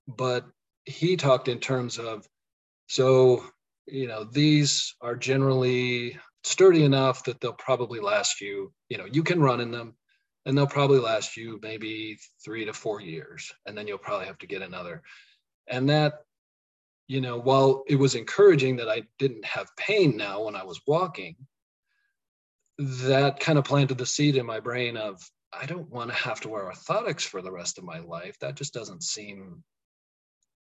But 0.07 0.45
he 0.85 1.15
talked 1.15 1.47
in 1.47 1.59
terms 1.59 1.97
of 1.97 2.27
so 2.87 3.45
you 3.85 4.07
know 4.07 4.23
these 4.23 4.95
are 5.01 5.15
generally 5.15 6.17
sturdy 6.43 6.83
enough 6.83 7.23
that 7.23 7.39
they'll 7.41 7.53
probably 7.53 7.99
last 7.99 8.41
you 8.41 8.71
you 8.89 8.97
know 8.97 9.05
you 9.05 9.23
can 9.23 9.41
run 9.41 9.59
in 9.59 9.71
them 9.71 9.93
and 10.45 10.57
they'll 10.57 10.67
probably 10.67 10.99
last 10.99 11.37
you 11.37 11.59
maybe 11.61 12.17
three 12.43 12.65
to 12.65 12.73
four 12.73 13.01
years 13.01 13.51
and 13.65 13.77
then 13.77 13.87
you'll 13.87 13.97
probably 13.97 14.25
have 14.25 14.37
to 14.37 14.47
get 14.47 14.61
another. 14.61 15.01
And 15.67 15.89
that 15.89 16.23
you 17.07 17.21
know 17.21 17.37
while 17.39 17.83
it 17.87 17.95
was 17.95 18.15
encouraging 18.15 18.77
that 18.77 18.87
i 18.87 19.01
didn't 19.17 19.43
have 19.43 19.75
pain 19.75 20.15
now 20.15 20.43
when 20.43 20.55
i 20.55 20.63
was 20.63 20.79
walking 20.87 21.35
that 22.77 23.39
kind 23.39 23.57
of 23.57 23.65
planted 23.65 23.97
the 23.97 24.05
seed 24.05 24.37
in 24.37 24.45
my 24.45 24.59
brain 24.59 24.95
of 24.95 25.21
i 25.51 25.65
don't 25.65 25.89
want 25.89 26.09
to 26.09 26.15
have 26.15 26.39
to 26.39 26.49
wear 26.49 26.71
orthotics 26.71 27.23
for 27.23 27.41
the 27.41 27.51
rest 27.51 27.77
of 27.77 27.83
my 27.83 27.99
life. 27.99 28.37
That 28.39 28.55
just 28.55 28.73
doesn't 28.73 29.03
seem 29.03 29.63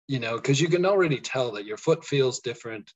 you 0.09 0.19
know 0.19 0.37
because 0.37 0.61
you 0.61 0.69
can 0.69 0.85
already 0.85 1.21
tell 1.21 1.53
that 1.53 1.65
your 1.65 1.77
foot 1.77 2.05
feels 2.05 2.41
different 2.41 2.93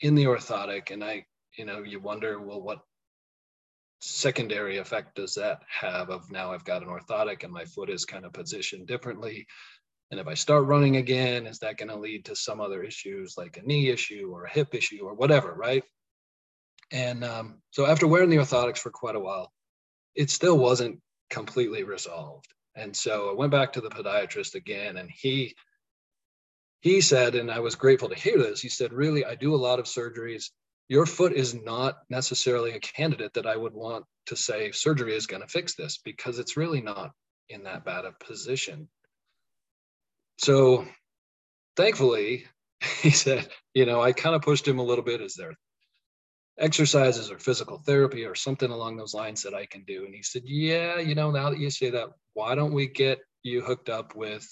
in 0.00 0.14
the 0.14 0.24
orthotic 0.24 0.90
and 0.90 1.04
i 1.04 1.24
you 1.56 1.64
know 1.64 1.82
you 1.82 2.00
wonder 2.00 2.40
well 2.40 2.60
what 2.60 2.80
secondary 4.00 4.78
effect 4.78 5.14
does 5.14 5.34
that 5.34 5.60
have 5.68 6.10
of 6.10 6.30
now 6.30 6.52
I've 6.52 6.64
got 6.64 6.82
an 6.82 6.88
orthotic 6.88 7.44
and 7.44 7.52
my 7.52 7.64
foot 7.64 7.90
is 7.90 8.04
kind 8.04 8.24
of 8.24 8.32
positioned 8.32 8.86
differently? 8.86 9.46
And 10.10 10.18
if 10.18 10.26
I 10.26 10.34
start 10.34 10.64
running 10.64 10.96
again, 10.96 11.46
is 11.46 11.60
that 11.60 11.76
going 11.76 11.90
to 11.90 11.96
lead 11.96 12.24
to 12.24 12.36
some 12.36 12.60
other 12.60 12.82
issues 12.82 13.34
like 13.36 13.56
a 13.56 13.62
knee 13.62 13.88
issue 13.90 14.30
or 14.32 14.44
a 14.44 14.50
hip 14.50 14.74
issue 14.74 15.04
or 15.04 15.14
whatever, 15.14 15.54
right? 15.54 15.84
And 16.90 17.22
um, 17.22 17.62
so 17.70 17.86
after 17.86 18.08
wearing 18.08 18.30
the 18.30 18.38
orthotics 18.38 18.78
for 18.78 18.90
quite 18.90 19.14
a 19.14 19.20
while, 19.20 19.52
it 20.16 20.30
still 20.30 20.58
wasn't 20.58 21.00
completely 21.28 21.84
resolved. 21.84 22.48
And 22.74 22.96
so 22.96 23.30
I 23.30 23.34
went 23.34 23.52
back 23.52 23.74
to 23.74 23.80
the 23.80 23.90
podiatrist 23.90 24.54
again, 24.54 24.96
and 24.96 25.10
he 25.10 25.54
he 26.80 27.02
said, 27.02 27.34
and 27.34 27.50
I 27.50 27.60
was 27.60 27.74
grateful 27.74 28.08
to 28.08 28.14
hear 28.14 28.38
this. 28.38 28.60
He 28.60 28.70
said, 28.70 28.92
"Really, 28.92 29.24
I 29.24 29.34
do 29.34 29.54
a 29.54 29.56
lot 29.56 29.78
of 29.78 29.84
surgeries 29.84 30.50
your 30.90 31.06
foot 31.06 31.32
is 31.32 31.54
not 31.54 31.98
necessarily 32.10 32.72
a 32.72 32.80
candidate 32.80 33.32
that 33.34 33.46
I 33.46 33.56
would 33.56 33.74
want 33.74 34.04
to 34.26 34.34
say 34.34 34.72
surgery 34.72 35.14
is 35.14 35.28
going 35.28 35.40
to 35.40 35.46
fix 35.46 35.76
this 35.76 36.00
because 36.04 36.40
it's 36.40 36.56
really 36.56 36.80
not 36.80 37.12
in 37.48 37.62
that 37.62 37.84
bad 37.84 38.04
a 38.04 38.12
position. 38.24 38.88
So 40.38 40.84
thankfully, 41.76 42.46
he 43.02 43.10
said, 43.10 43.48
you 43.72 43.86
know, 43.86 44.00
I 44.00 44.10
kind 44.12 44.34
of 44.34 44.42
pushed 44.42 44.66
him 44.66 44.80
a 44.80 44.84
little 44.84 45.04
bit. 45.04 45.20
Is 45.20 45.36
there 45.36 45.52
exercises 46.58 47.30
or 47.30 47.38
physical 47.38 47.78
therapy 47.78 48.24
or 48.24 48.34
something 48.34 48.72
along 48.72 48.96
those 48.96 49.14
lines 49.14 49.42
that 49.42 49.54
I 49.54 49.66
can 49.66 49.84
do? 49.84 50.06
And 50.06 50.12
he 50.12 50.24
said, 50.24 50.42
yeah, 50.44 50.98
you 50.98 51.14
know, 51.14 51.30
now 51.30 51.50
that 51.50 51.60
you 51.60 51.70
say 51.70 51.90
that, 51.90 52.08
why 52.34 52.56
don't 52.56 52.74
we 52.74 52.88
get 52.88 53.20
you 53.44 53.62
hooked 53.62 53.90
up 53.90 54.16
with 54.16 54.44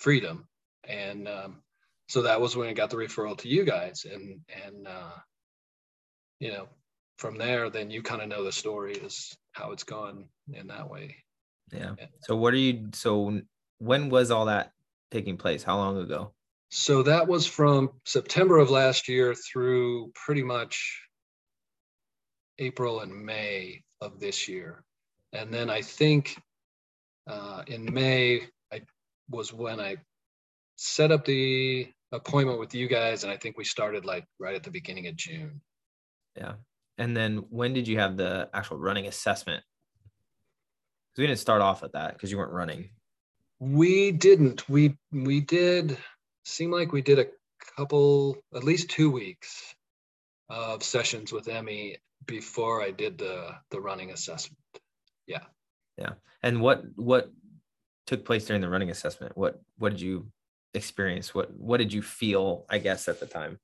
Freedom? 0.00 0.48
And 0.88 1.28
um, 1.28 1.62
so 2.08 2.22
that 2.22 2.40
was 2.40 2.56
when 2.56 2.70
I 2.70 2.72
got 2.72 2.88
the 2.88 2.96
referral 2.96 3.36
to 3.36 3.48
you 3.48 3.64
guys. 3.64 4.06
And, 4.10 4.40
and, 4.64 4.88
uh, 4.88 5.12
you 6.44 6.52
know, 6.52 6.68
from 7.16 7.38
there, 7.38 7.70
then 7.70 7.90
you 7.90 8.02
kind 8.02 8.20
of 8.20 8.28
know 8.28 8.44
the 8.44 8.52
story 8.52 8.92
is 8.92 9.34
how 9.52 9.72
it's 9.72 9.82
gone 9.82 10.26
in 10.52 10.66
that 10.66 10.90
way. 10.90 11.16
Yeah. 11.72 11.94
So 12.20 12.36
what 12.36 12.52
are 12.52 12.58
you, 12.58 12.90
so 12.92 13.40
when 13.78 14.10
was 14.10 14.30
all 14.30 14.44
that 14.44 14.72
taking 15.10 15.38
place? 15.38 15.62
How 15.62 15.78
long 15.78 15.96
ago? 15.96 16.34
So 16.70 17.02
that 17.04 17.26
was 17.26 17.46
from 17.46 17.92
September 18.04 18.58
of 18.58 18.68
last 18.68 19.08
year 19.08 19.34
through 19.34 20.12
pretty 20.14 20.42
much 20.42 21.00
April 22.58 23.00
and 23.00 23.24
May 23.24 23.82
of 24.02 24.20
this 24.20 24.46
year. 24.46 24.84
And 25.32 25.52
then 25.52 25.70
I 25.70 25.80
think 25.80 26.36
uh, 27.26 27.62
in 27.68 27.90
May, 27.90 28.42
I 28.70 28.82
was 29.30 29.50
when 29.50 29.80
I 29.80 29.96
set 30.76 31.10
up 31.10 31.24
the 31.24 31.88
appointment 32.12 32.60
with 32.60 32.74
you 32.74 32.86
guys. 32.86 33.24
And 33.24 33.32
I 33.32 33.38
think 33.38 33.56
we 33.56 33.64
started 33.64 34.04
like 34.04 34.26
right 34.38 34.54
at 34.54 34.62
the 34.62 34.70
beginning 34.70 35.06
of 35.06 35.16
June. 35.16 35.62
Yeah. 36.36 36.54
And 36.98 37.16
then 37.16 37.38
when 37.50 37.72
did 37.72 37.88
you 37.88 37.98
have 37.98 38.16
the 38.16 38.48
actual 38.54 38.78
running 38.78 39.06
assessment? 39.06 39.62
Because 41.12 41.22
we 41.22 41.26
didn't 41.26 41.40
start 41.40 41.62
off 41.62 41.82
at 41.82 41.92
that 41.92 42.14
because 42.14 42.30
you 42.30 42.38
weren't 42.38 42.52
running. 42.52 42.90
We 43.60 44.12
didn't. 44.12 44.68
We 44.68 44.96
we 45.12 45.40
did 45.40 45.96
seem 46.44 46.70
like 46.70 46.92
we 46.92 47.02
did 47.02 47.18
a 47.18 47.26
couple, 47.76 48.36
at 48.54 48.64
least 48.64 48.90
two 48.90 49.10
weeks 49.10 49.74
of 50.48 50.82
sessions 50.82 51.32
with 51.32 51.48
Emmy 51.48 51.96
before 52.26 52.82
I 52.82 52.90
did 52.90 53.18
the 53.18 53.54
the 53.70 53.80
running 53.80 54.10
assessment. 54.10 54.58
Yeah. 55.26 55.44
Yeah. 55.96 56.12
And 56.42 56.60
what 56.60 56.84
what 56.96 57.30
took 58.06 58.24
place 58.24 58.44
during 58.46 58.60
the 58.60 58.68
running 58.68 58.90
assessment? 58.90 59.36
What 59.36 59.60
what 59.78 59.90
did 59.90 60.00
you 60.00 60.26
experience? 60.74 61.34
What 61.34 61.56
what 61.56 61.78
did 61.78 61.92
you 61.92 62.02
feel, 62.02 62.66
I 62.68 62.78
guess, 62.78 63.08
at 63.08 63.20
the 63.20 63.26
time? 63.26 63.58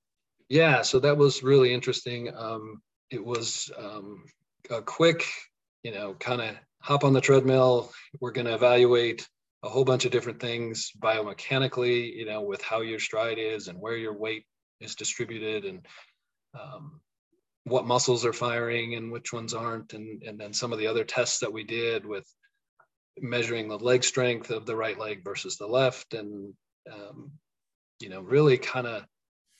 Yeah, 0.50 0.82
so 0.82 0.98
that 0.98 1.16
was 1.16 1.44
really 1.44 1.72
interesting. 1.72 2.34
Um, 2.36 2.82
it 3.10 3.24
was 3.24 3.70
um, 3.78 4.24
a 4.68 4.82
quick, 4.82 5.24
you 5.84 5.92
know, 5.92 6.14
kind 6.14 6.42
of 6.42 6.56
hop 6.80 7.04
on 7.04 7.12
the 7.12 7.20
treadmill. 7.20 7.92
We're 8.20 8.32
going 8.32 8.48
to 8.48 8.54
evaluate 8.54 9.28
a 9.62 9.68
whole 9.68 9.84
bunch 9.84 10.06
of 10.06 10.10
different 10.10 10.40
things 10.40 10.90
biomechanically, 10.98 12.16
you 12.16 12.26
know, 12.26 12.42
with 12.42 12.62
how 12.62 12.80
your 12.80 12.98
stride 12.98 13.38
is 13.38 13.68
and 13.68 13.80
where 13.80 13.96
your 13.96 14.18
weight 14.18 14.44
is 14.80 14.96
distributed 14.96 15.64
and 15.66 15.86
um, 16.60 17.00
what 17.64 17.86
muscles 17.86 18.24
are 18.24 18.32
firing 18.32 18.96
and 18.96 19.12
which 19.12 19.32
ones 19.32 19.54
aren't. 19.54 19.92
And, 19.92 20.22
and 20.24 20.36
then 20.36 20.52
some 20.52 20.72
of 20.72 20.80
the 20.80 20.88
other 20.88 21.04
tests 21.04 21.38
that 21.40 21.52
we 21.52 21.62
did 21.62 22.04
with 22.04 22.26
measuring 23.20 23.68
the 23.68 23.78
leg 23.78 24.02
strength 24.02 24.50
of 24.50 24.66
the 24.66 24.74
right 24.74 24.98
leg 24.98 25.22
versus 25.22 25.58
the 25.58 25.66
left 25.68 26.14
and 26.14 26.54
um, 26.92 27.30
you 28.00 28.08
know, 28.08 28.20
really 28.20 28.58
kind 28.58 28.88
of, 28.88 29.04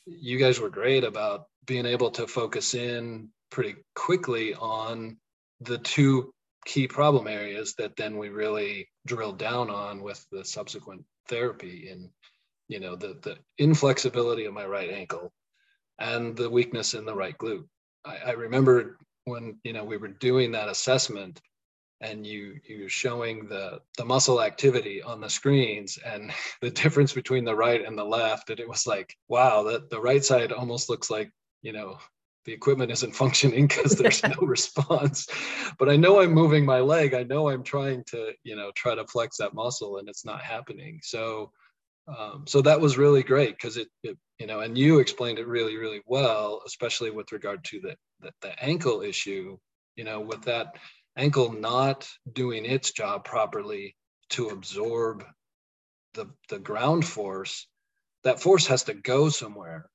you 0.07 0.39
guys 0.39 0.61
were 0.61 0.71
great 0.71 1.05
about 1.05 1.47
being 1.67 1.87
able 1.87 2.11
to 2.11 2.27
focus 2.27 2.75
in 2.75 3.29
pretty 3.51 3.77
quickly 3.95 4.55
on 4.55 5.17
the 5.61 5.79
two 5.79 6.33
key 6.67 6.87
problem 6.87 7.27
areas 7.27 7.75
that 7.79 7.97
then 7.97 8.17
we 8.17 8.29
really 8.29 8.89
drilled 9.07 9.39
down 9.39 9.71
on 9.71 10.03
with 10.03 10.25
the 10.31 10.45
subsequent 10.45 11.05
therapy 11.29 11.89
and 11.91 12.09
you 12.69 12.81
know 12.81 12.97
the 12.97 13.19
the 13.23 13.37
inflexibility 13.59 14.45
of 14.45 14.55
my 14.55 14.65
right 14.65 14.91
ankle 14.91 15.33
and 15.99 16.37
the 16.37 16.49
weakness 16.49 16.95
in 16.95 17.05
the 17.05 17.15
right 17.15 17.37
glute. 17.39 17.67
I, 18.05 18.17
I 18.27 18.31
remember 18.33 18.99
when 19.25 19.59
you 19.65 19.73
know 19.73 19.85
we 19.85 19.97
were 19.97 20.09
doing 20.09 20.53
that 20.53 20.69
assessment 20.69 21.41
and 22.01 22.27
you 22.27 22.59
you 22.67 22.89
showing 22.89 23.47
the 23.49 23.81
the 23.99 24.05
muscle 24.05 24.43
activity 24.43 25.03
on 25.03 25.21
the 25.21 25.29
screens 25.29 25.99
and 26.05 26.33
the 26.63 26.71
difference 26.71 27.13
between 27.13 27.45
the 27.45 27.55
right 27.55 27.85
and 27.85 27.97
the 27.97 28.05
left 28.05 28.51
and 28.51 28.61
it 28.61 28.69
was 28.69 28.87
like 28.87 29.15
wow 29.29 29.63
that 29.63 29.91
the 29.91 30.01
right 30.01 30.25
side 30.25 30.53
almost 30.53 30.89
looks 30.89 31.11
like 31.11 31.31
you 31.63 31.73
know 31.73 31.99
the 32.47 32.53
equipment 32.53 32.91
isn't 32.91 33.15
functioning 33.23 33.67
because 33.67 33.97
there's 33.97 34.23
no 34.25 34.37
response. 34.41 35.27
But 35.79 35.89
i 35.89 35.97
know 35.97 36.21
i'm 36.21 36.33
moving 36.33 36.65
my 36.65 36.81
leg. 36.81 37.15
I 37.15 37.23
know 37.23 37.49
i'm 37.49 37.63
trying 37.63 38.05
to 38.09 38.33
you 38.45 38.57
know 38.57 38.71
try 38.75 38.95
to 38.95 39.07
flex 39.07 39.37
that 39.39 39.55
muscle 39.55 39.99
and 39.99 40.09
it's 40.09 40.25
not 40.25 40.43
happening. 40.43 41.01
So 41.03 41.51
um, 42.09 42.45
so 42.49 42.61
that 42.63 42.81
was 42.81 42.99
really 42.99 43.23
great 43.23 43.57
because 43.57 43.77
it, 43.77 43.89
it 44.03 44.17
you 44.39 44.47
know 44.47 44.61
and 44.61 44.77
you 44.77 44.99
explained 44.99 45.39
it 45.39 45.47
really 45.47 45.77
really 45.77 46.01
well 46.07 46.63
especially 46.67 47.11
with 47.11 47.31
regard 47.31 47.63
to 47.65 47.81
the, 47.81 47.95
the 48.21 48.33
the 48.41 48.65
ankle 48.65 49.03
issue 49.03 49.57
you 49.97 50.05
know 50.05 50.19
with 50.19 50.43
that 50.43 50.75
ankle 51.17 51.53
not 51.53 52.09
doing 52.33 52.65
its 52.65 52.93
job 52.93 53.25
properly 53.25 53.97
to 54.31 54.49
absorb 54.49 55.25
the 56.15 56.27
the 56.49 56.59
ground 56.59 57.05
force 57.05 57.67
that 58.25 58.41
force 58.41 58.67
has 58.67 58.85
to 58.85 58.95
go 58.95 59.29
somewhere. 59.29 59.89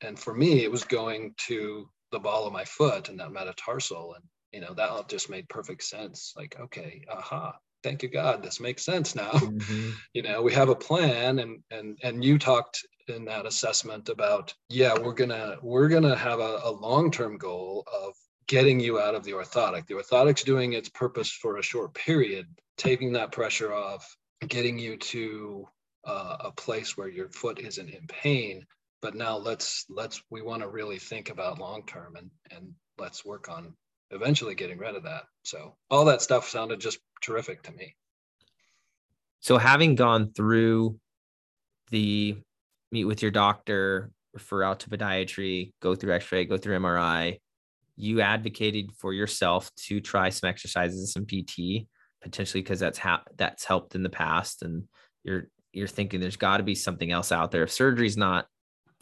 And 0.00 0.18
for 0.18 0.34
me 0.34 0.64
it 0.64 0.70
was 0.70 0.84
going 0.84 1.34
to 1.48 1.88
the 2.10 2.18
ball 2.18 2.46
of 2.46 2.52
my 2.52 2.64
foot 2.64 3.08
and 3.08 3.18
that 3.20 3.32
metatarsal. 3.32 4.14
And 4.14 4.24
you 4.52 4.60
know 4.60 4.74
that 4.74 5.08
just 5.08 5.30
made 5.30 5.48
perfect 5.48 5.82
sense. 5.82 6.32
Like 6.36 6.56
okay 6.60 7.02
aha 7.10 7.54
thank 7.82 8.02
you 8.02 8.08
god 8.08 8.42
this 8.42 8.60
makes 8.60 8.84
sense 8.84 9.14
now. 9.14 9.30
Mm-hmm. 9.32 9.90
you 10.14 10.22
know 10.22 10.42
we 10.42 10.52
have 10.52 10.68
a 10.68 10.74
plan 10.74 11.38
and 11.38 11.62
and 11.70 11.98
and 12.02 12.24
you 12.24 12.38
talked 12.38 12.84
in 13.08 13.24
that 13.24 13.46
assessment 13.46 14.08
about 14.08 14.54
yeah 14.68 14.94
we're 14.98 15.12
gonna 15.14 15.56
we're 15.62 15.88
gonna 15.88 16.16
have 16.16 16.38
a, 16.38 16.60
a 16.64 16.70
long-term 16.70 17.36
goal 17.36 17.84
of 17.92 18.14
getting 18.46 18.80
you 18.80 19.00
out 19.00 19.14
of 19.14 19.24
the 19.24 19.32
orthotic. 19.32 19.86
The 19.86 19.94
orthotic's 19.94 20.42
doing 20.42 20.72
its 20.72 20.88
purpose 20.88 21.30
for 21.30 21.58
a 21.58 21.62
short 21.62 21.94
period 21.94 22.46
taking 22.76 23.12
that 23.12 23.32
pressure 23.32 23.72
off 23.72 24.16
getting 24.48 24.78
you 24.78 24.96
to 24.96 25.66
uh, 26.04 26.36
a 26.40 26.52
place 26.52 26.96
where 26.96 27.08
your 27.08 27.28
foot 27.28 27.60
isn't 27.60 27.88
in 27.88 28.06
pain. 28.08 28.64
But 29.00 29.14
now 29.14 29.36
let's 29.36 29.84
let's 29.88 30.22
we 30.30 30.42
want 30.42 30.62
to 30.62 30.68
really 30.68 30.98
think 30.98 31.30
about 31.30 31.58
long 31.58 31.84
term 31.86 32.16
and 32.16 32.30
and 32.50 32.72
let's 32.98 33.24
work 33.24 33.48
on 33.48 33.74
eventually 34.10 34.54
getting 34.54 34.78
rid 34.78 34.94
of 34.94 35.02
that. 35.04 35.24
So 35.42 35.74
all 35.90 36.04
that 36.04 36.22
stuff 36.22 36.48
sounded 36.48 36.80
just 36.80 36.98
terrific 37.20 37.62
to 37.64 37.72
me. 37.72 37.96
So 39.40 39.58
having 39.58 39.96
gone 39.96 40.32
through 40.32 40.98
the 41.90 42.36
meet 42.92 43.04
with 43.04 43.22
your 43.22 43.30
doctor 43.30 44.10
refer 44.32 44.62
out 44.62 44.80
to 44.80 44.90
podiatry 44.90 45.72
go 45.80 45.94
through 45.94 46.14
x-ray 46.14 46.46
go 46.46 46.56
through 46.56 46.78
mri 46.78 47.38
you 48.02 48.20
advocated 48.20 48.90
for 48.98 49.12
yourself 49.12 49.70
to 49.76 50.00
try 50.00 50.28
some 50.28 50.48
exercises 50.48 50.98
and 50.98 51.08
some 51.08 51.26
pt 51.26 51.86
potentially 52.22 52.62
because 52.62 52.80
that's 52.80 52.98
ha- 52.98 53.22
that's 53.36 53.64
helped 53.64 53.94
in 53.94 54.02
the 54.02 54.08
past 54.08 54.62
and 54.62 54.84
you're 55.24 55.44
you're 55.72 55.88
thinking 55.88 56.20
there's 56.20 56.36
got 56.36 56.58
to 56.58 56.62
be 56.62 56.74
something 56.74 57.10
else 57.10 57.32
out 57.32 57.50
there 57.50 57.62
if 57.62 57.72
surgery's 57.72 58.16
not 58.16 58.46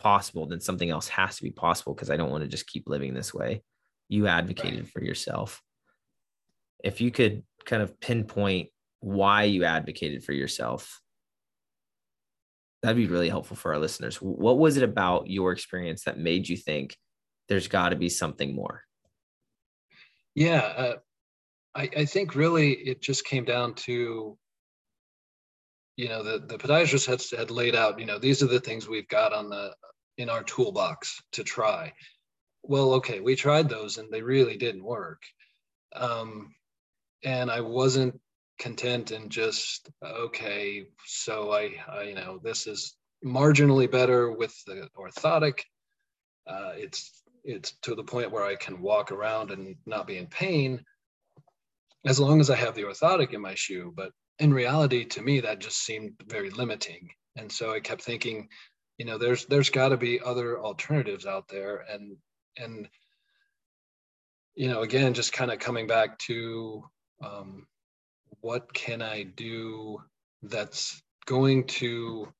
possible, 0.00 0.46
then 0.46 0.60
something 0.60 0.90
else 0.90 1.06
has 1.08 1.36
to 1.36 1.44
be 1.44 1.50
possible 1.50 1.94
because 1.94 2.10
I 2.10 2.16
don't 2.16 2.30
want 2.30 2.42
to 2.42 2.48
just 2.48 2.66
keep 2.66 2.88
living 2.88 3.14
this 3.14 3.32
way. 3.32 3.62
You 4.08 4.26
advocated 4.26 4.88
for 4.88 5.04
yourself. 5.04 5.62
If 6.82 7.00
you 7.00 7.12
could 7.12 7.44
kind 7.64 7.82
of 7.82 8.00
pinpoint 8.00 8.70
why 9.00 9.44
you 9.44 9.64
advocated 9.64 10.24
for 10.24 10.32
yourself, 10.32 11.00
that'd 12.82 12.96
be 12.96 13.06
really 13.06 13.28
helpful 13.28 13.56
for 13.56 13.74
our 13.74 13.78
listeners. 13.78 14.16
What 14.16 14.58
was 14.58 14.76
it 14.76 14.82
about 14.82 15.28
your 15.28 15.52
experience 15.52 16.04
that 16.04 16.18
made 16.18 16.48
you 16.48 16.56
think 16.56 16.96
there's 17.48 17.68
got 17.68 17.90
to 17.90 17.96
be 17.96 18.08
something 18.08 18.54
more? 18.54 18.82
Yeah, 20.34 20.60
uh, 20.60 20.96
I, 21.74 21.90
I 21.96 22.04
think 22.04 22.34
really 22.34 22.72
it 22.72 23.00
just 23.00 23.24
came 23.24 23.44
down 23.44 23.74
to 23.86 24.36
you 25.96 26.08
know 26.08 26.22
the 26.22 26.38
the 26.46 26.56
podiatrist 26.58 27.06
had, 27.06 27.22
had 27.38 27.50
laid 27.50 27.74
out 27.74 27.98
you 28.00 28.06
know 28.06 28.18
these 28.18 28.42
are 28.42 28.46
the 28.46 28.60
things 28.60 28.88
we've 28.88 29.08
got 29.08 29.32
on 29.32 29.50
the 29.50 29.74
in 30.18 30.28
our 30.28 30.42
toolbox 30.42 31.20
to 31.32 31.44
try. 31.44 31.92
Well, 32.62 32.94
okay, 32.94 33.20
we 33.20 33.36
tried 33.36 33.68
those 33.68 33.98
and 33.98 34.10
they 34.12 34.22
really 34.22 34.56
didn't 34.56 34.84
work. 34.84 35.22
Um, 35.94 36.54
and 37.24 37.50
I 37.50 37.60
wasn't 37.62 38.20
content 38.58 39.10
and 39.10 39.30
just 39.30 39.90
okay, 40.02 40.86
so 41.06 41.52
I, 41.52 41.74
I 41.88 42.02
you 42.02 42.14
know 42.14 42.38
this 42.42 42.66
is 42.66 42.96
marginally 43.24 43.90
better 43.90 44.32
with 44.32 44.54
the 44.66 44.88
orthotic. 44.96 45.60
Uh, 46.46 46.72
it's 46.74 47.22
it's 47.44 47.72
to 47.82 47.94
the 47.94 48.04
point 48.04 48.30
where 48.30 48.44
I 48.44 48.54
can 48.56 48.80
walk 48.80 49.12
around 49.12 49.50
and 49.50 49.76
not 49.86 50.06
be 50.06 50.18
in 50.18 50.26
pain 50.26 50.84
as 52.06 52.18
long 52.18 52.40
as 52.40 52.50
I 52.50 52.56
have 52.56 52.74
the 52.74 52.84
orthotic 52.84 53.32
in 53.32 53.40
my 53.40 53.54
shoe. 53.54 53.92
But 53.94 54.12
in 54.38 54.52
reality, 54.52 55.04
to 55.04 55.22
me, 55.22 55.40
that 55.40 55.58
just 55.58 55.84
seemed 55.84 56.12
very 56.26 56.50
limiting. 56.50 57.10
And 57.36 57.50
so 57.50 57.72
I 57.72 57.80
kept 57.80 58.02
thinking, 58.02 58.48
you 59.00 59.06
know 59.06 59.16
there's 59.16 59.46
there's 59.46 59.70
got 59.70 59.88
to 59.88 59.96
be 59.96 60.20
other 60.20 60.60
alternatives 60.60 61.24
out 61.24 61.48
there 61.48 61.86
and 61.90 62.18
and 62.58 62.86
you 64.54 64.68
know 64.68 64.82
again 64.82 65.14
just 65.14 65.32
kind 65.32 65.50
of 65.50 65.58
coming 65.58 65.86
back 65.86 66.18
to 66.18 66.84
um, 67.24 67.66
what 68.42 68.70
can 68.74 69.00
i 69.00 69.22
do 69.22 69.98
that's 70.42 71.02
going 71.24 71.66
to 71.66 72.30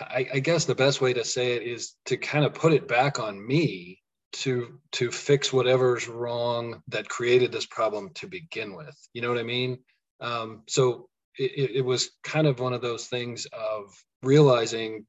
I, 0.00 0.28
I 0.34 0.38
guess 0.40 0.64
the 0.64 0.74
best 0.74 1.00
way 1.00 1.12
to 1.12 1.24
say 1.24 1.52
it 1.52 1.62
is 1.62 1.94
to 2.06 2.16
kind 2.16 2.44
of 2.44 2.54
put 2.54 2.72
it 2.72 2.88
back 2.88 3.18
on 3.18 3.44
me 3.44 4.00
to 4.32 4.78
to 4.92 5.10
fix 5.10 5.52
whatever's 5.52 6.08
wrong 6.08 6.82
that 6.88 7.08
created 7.08 7.52
this 7.52 7.66
problem 7.66 8.10
to 8.14 8.26
begin 8.26 8.74
with. 8.74 8.96
You 9.12 9.22
know 9.22 9.28
what 9.28 9.38
i 9.38 9.42
mean? 9.42 9.78
Um, 10.20 10.62
so 10.68 11.08
it, 11.38 11.76
it 11.76 11.84
was 11.84 12.10
kind 12.24 12.46
of 12.46 12.60
one 12.60 12.72
of 12.72 12.82
those 12.82 13.06
things 13.06 13.46
of 13.52 13.94
realizing 14.22 15.06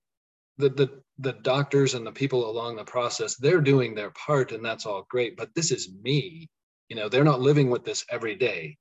the, 0.58 0.70
the 0.70 1.02
the 1.20 1.34
doctors 1.34 1.94
and 1.94 2.06
the 2.06 2.12
people 2.12 2.50
along 2.50 2.76
the 2.76 2.84
process 2.84 3.36
they're 3.36 3.62
doing 3.62 3.96
their 3.96 4.12
part 4.12 4.52
and 4.52 4.64
that's 4.64 4.86
all 4.86 5.06
great 5.10 5.36
but 5.38 5.54
this 5.56 5.72
is 5.72 5.90
me. 6.02 6.48
You 6.90 6.96
know 6.96 7.10
they're 7.10 7.24
not 7.24 7.42
living 7.42 7.70
with 7.70 7.84
this 7.84 8.06
every 8.10 8.36
day 8.36 8.78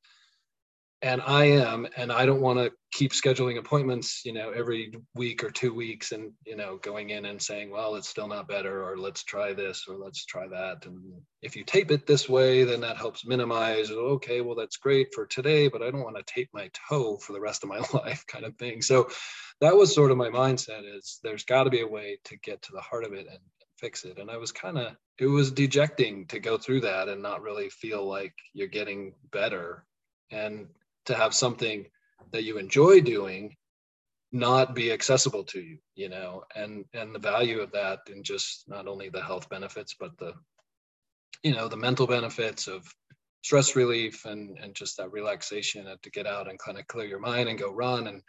and 1.06 1.22
i 1.24 1.44
am 1.44 1.86
and 1.96 2.10
i 2.10 2.26
don't 2.26 2.40
want 2.40 2.58
to 2.58 2.72
keep 2.92 3.12
scheduling 3.12 3.58
appointments 3.58 4.22
you 4.24 4.32
know 4.32 4.50
every 4.50 4.92
week 5.14 5.44
or 5.44 5.50
two 5.50 5.72
weeks 5.72 6.12
and 6.12 6.32
you 6.44 6.56
know 6.56 6.78
going 6.78 7.10
in 7.10 7.26
and 7.26 7.40
saying 7.40 7.70
well 7.70 7.94
it's 7.94 8.08
still 8.08 8.26
not 8.26 8.48
better 8.48 8.82
or 8.84 8.96
let's 8.96 9.22
try 9.22 9.52
this 9.52 9.84
or 9.86 9.96
let's 9.96 10.24
try 10.24 10.48
that. 10.48 10.86
And 10.86 10.98
if 11.42 11.54
you 11.54 11.62
tape 11.62 11.90
it 11.90 12.06
this 12.06 12.28
way 12.28 12.64
then 12.64 12.80
that 12.80 12.96
helps 12.96 13.26
minimize 13.26 13.90
okay 13.90 14.40
well 14.40 14.56
that's 14.56 14.78
great 14.78 15.08
for 15.14 15.26
today 15.26 15.68
but 15.68 15.82
i 15.82 15.90
don't 15.90 16.02
want 16.02 16.16
to 16.16 16.24
tape 16.26 16.48
my 16.52 16.70
toe 16.88 17.18
for 17.18 17.32
the 17.34 17.40
rest 17.40 17.62
of 17.62 17.68
my 17.68 17.78
life 17.92 18.24
kind 18.26 18.44
of 18.44 18.56
thing. 18.56 18.82
So 18.82 19.08
that 19.60 19.76
was 19.76 19.94
sort 19.94 20.10
of 20.10 20.16
my 20.16 20.28
mindset 20.28 20.82
is 20.96 21.20
there's 21.22 21.44
got 21.44 21.64
to 21.64 21.70
be 21.70 21.82
a 21.82 21.86
way 21.86 22.18
to 22.24 22.36
get 22.38 22.62
to 22.62 22.72
the 22.72 22.80
heart 22.80 23.04
of 23.04 23.12
it 23.12 23.26
and 23.30 23.38
fix 23.78 24.04
it. 24.04 24.18
And 24.18 24.30
i 24.30 24.38
was 24.38 24.52
kind 24.52 24.78
of 24.78 24.96
it 25.18 25.26
was 25.26 25.52
dejecting 25.52 26.26
to 26.28 26.40
go 26.40 26.56
through 26.58 26.80
that 26.80 27.08
and 27.08 27.22
not 27.22 27.42
really 27.42 27.68
feel 27.68 28.06
like 28.06 28.34
you're 28.54 28.66
getting 28.66 29.14
better. 29.30 29.84
And 30.30 30.66
to 31.06 31.14
have 31.14 31.34
something 31.34 31.86
that 32.32 32.44
you 32.44 32.58
enjoy 32.58 33.00
doing 33.00 33.54
not 34.32 34.74
be 34.74 34.92
accessible 34.92 35.44
to 35.44 35.60
you 35.60 35.78
you 35.94 36.08
know 36.08 36.42
and 36.54 36.84
and 36.92 37.14
the 37.14 37.18
value 37.18 37.60
of 37.60 37.72
that 37.72 38.00
and 38.08 38.24
just 38.24 38.64
not 38.68 38.88
only 38.88 39.08
the 39.08 39.22
health 39.22 39.48
benefits 39.48 39.94
but 39.98 40.16
the 40.18 40.32
you 41.42 41.54
know 41.54 41.68
the 41.68 41.76
mental 41.76 42.06
benefits 42.06 42.66
of 42.66 42.84
stress 43.46 43.76
relief 43.76 44.24
and 44.24 44.58
and 44.58 44.74
just 44.74 44.96
that 44.96 45.12
relaxation 45.12 45.86
and 45.86 46.02
to 46.02 46.10
get 46.10 46.26
out 46.26 46.50
and 46.50 46.58
kind 46.58 46.78
of 46.78 46.86
clear 46.88 47.06
your 47.06 47.20
mind 47.20 47.48
and 47.48 47.60
go 47.60 47.72
run. 47.72 48.08
And 48.08 48.20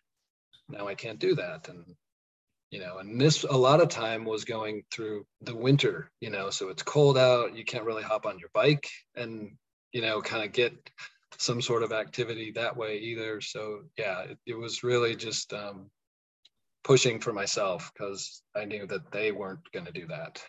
now 0.69 0.87
i 0.87 0.93
can't 0.93 1.17
do 1.17 1.33
that. 1.33 1.67
And 1.69 1.83
you 2.69 2.79
know 2.79 2.99
and 2.99 3.19
this 3.19 3.43
a 3.43 3.57
lot 3.57 3.81
of 3.81 3.89
time 3.89 4.25
was 4.25 4.45
going 4.45 4.83
through 4.91 5.25
the 5.41 5.55
winter 5.55 6.11
you 6.19 6.29
know 6.29 6.51
so 6.51 6.69
it's 6.69 6.83
cold 6.83 7.17
out. 7.17 7.55
You 7.55 7.65
can't 7.65 7.85
really 7.85 8.03
hop 8.03 8.27
on 8.27 8.37
your 8.37 8.49
bike 8.53 8.87
and 9.15 9.51
you 9.93 10.01
know 10.01 10.21
kind 10.21 10.45
of 10.45 10.51
get 10.51 10.73
some 11.38 11.62
sort 11.62 11.84
of 11.84 11.91
activity 11.91 12.52
that 12.52 12.76
way 12.76 12.97
either 12.97 13.39
so 13.41 13.82
yeah 13.97 14.21
it, 14.21 14.38
it 14.45 14.58
was 14.58 14.84
really 14.84 15.15
just 15.15 15.54
um, 15.54 15.89
pushing 16.84 17.19
for 17.19 17.34
myself 17.34 17.91
because 17.93 18.41
i 18.56 18.65
knew 18.65 18.86
that 18.88 19.12
they 19.12 19.32
weren't 19.32 19.71
going 19.71 19.86
to 19.86 19.91
do 19.91 20.08
that 20.08 20.41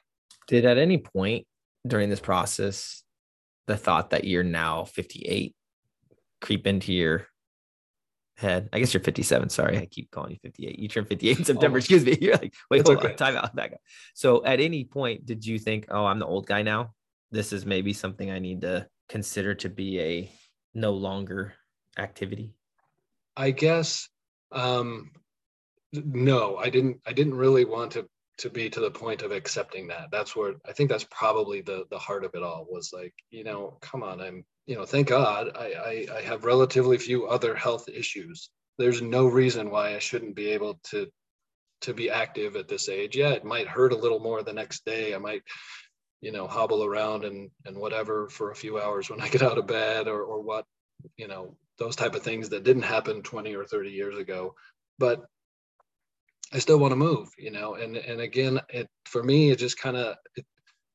did 0.46 0.64
at 0.64 0.78
any 0.78 0.98
point 0.98 1.46
during 1.86 2.08
this 2.08 2.20
process 2.20 3.02
the 3.66 3.76
thought 3.76 4.10
that 4.10 4.24
you're 4.24 4.44
now 4.44 4.84
58 4.84 5.54
creep 6.40 6.66
into 6.66 6.92
your 6.92 7.26
head. 8.38 8.68
I 8.72 8.78
guess 8.78 8.94
you're 8.94 9.02
57. 9.02 9.48
Sorry, 9.48 9.78
I 9.78 9.86
keep 9.86 10.10
calling 10.10 10.32
you 10.32 10.38
58. 10.42 10.78
You 10.78 10.88
turned 10.88 11.08
58 11.08 11.38
in 11.38 11.44
September. 11.44 11.76
Oh, 11.76 11.78
Excuse 11.78 12.04
me. 12.04 12.16
You're 12.20 12.36
like, 12.36 12.54
wait, 12.70 12.86
hold 12.86 12.98
okay. 12.98 13.10
on, 13.10 13.16
time 13.16 13.36
out, 13.36 13.54
back 13.54 13.72
up. 13.72 13.80
So, 14.14 14.44
at 14.44 14.60
any 14.60 14.84
point, 14.84 15.26
did 15.26 15.44
you 15.44 15.58
think, 15.58 15.86
oh, 15.90 16.06
I'm 16.06 16.18
the 16.18 16.26
old 16.26 16.46
guy 16.46 16.62
now? 16.62 16.92
This 17.30 17.52
is 17.52 17.66
maybe 17.66 17.92
something 17.92 18.30
I 18.30 18.38
need 18.38 18.62
to 18.62 18.86
consider 19.08 19.54
to 19.56 19.68
be 19.68 20.00
a 20.00 20.32
no 20.74 20.92
longer 20.92 21.54
activity? 21.98 22.54
I 23.36 23.50
guess 23.50 24.08
um, 24.52 25.10
no, 25.92 26.56
I 26.56 26.70
didn't. 26.70 27.00
I 27.06 27.12
didn't 27.12 27.34
really 27.34 27.64
want 27.64 27.92
to 27.92 28.08
to 28.38 28.50
be 28.50 28.70
to 28.70 28.80
the 28.80 28.90
point 28.90 29.22
of 29.22 29.32
accepting 29.32 29.88
that. 29.88 30.08
That's 30.12 30.36
where 30.36 30.54
I 30.66 30.72
think 30.72 30.90
that's 30.90 31.06
probably 31.10 31.60
the 31.60 31.84
the 31.90 31.98
heart 31.98 32.24
of 32.24 32.34
it 32.34 32.42
all 32.42 32.66
was 32.68 32.90
like, 32.92 33.14
you 33.30 33.44
know, 33.44 33.78
come 33.80 34.02
on, 34.02 34.20
I'm 34.20 34.44
you 34.66 34.76
know, 34.76 34.84
thank 34.84 35.08
God 35.08 35.50
I, 35.56 36.06
I, 36.12 36.18
I 36.18 36.20
have 36.22 36.44
relatively 36.44 36.98
few 36.98 37.26
other 37.26 37.54
health 37.54 37.88
issues. 37.88 38.50
There's 38.76 39.00
no 39.00 39.26
reason 39.26 39.70
why 39.70 39.94
I 39.94 39.98
shouldn't 39.98 40.36
be 40.36 40.50
able 40.50 40.78
to 40.90 41.08
to 41.82 41.94
be 41.94 42.10
active 42.10 42.56
at 42.56 42.68
this 42.68 42.88
age. 42.88 43.16
Yeah, 43.16 43.30
it 43.30 43.44
might 43.44 43.68
hurt 43.68 43.92
a 43.92 43.96
little 43.96 44.18
more 44.18 44.42
the 44.42 44.52
next 44.52 44.84
day. 44.84 45.14
I 45.14 45.18
might, 45.18 45.42
you 46.20 46.32
know, 46.32 46.46
hobble 46.46 46.84
around 46.84 47.24
and 47.24 47.50
and 47.64 47.76
whatever 47.76 48.28
for 48.28 48.50
a 48.50 48.56
few 48.56 48.80
hours 48.80 49.10
when 49.10 49.20
I 49.24 49.28
get 49.28 49.42
out 49.42 49.58
of 49.58 49.66
bed 49.66 50.08
or 50.08 50.22
or 50.22 50.40
what, 50.40 50.64
you 51.16 51.28
know, 51.28 51.56
those 51.78 51.96
type 51.96 52.14
of 52.14 52.22
things 52.22 52.48
that 52.48 52.64
didn't 52.64 52.82
happen 52.82 53.22
20 53.22 53.54
or 53.54 53.64
30 53.64 53.90
years 53.90 54.18
ago. 54.18 54.54
But 54.98 55.24
I 56.52 56.58
still 56.58 56.78
want 56.78 56.92
to 56.92 56.96
move, 56.96 57.28
you 57.38 57.50
know, 57.50 57.74
and 57.74 57.96
and 57.96 58.20
again, 58.20 58.60
it 58.68 58.88
for 59.04 59.22
me, 59.22 59.50
it 59.50 59.58
just 59.58 59.78
kind 59.78 59.96
of 59.96 60.16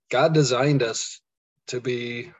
God 0.09 0.33
designed 0.33 0.83
us 0.83 1.21
to 1.67 1.81
be 1.81 2.31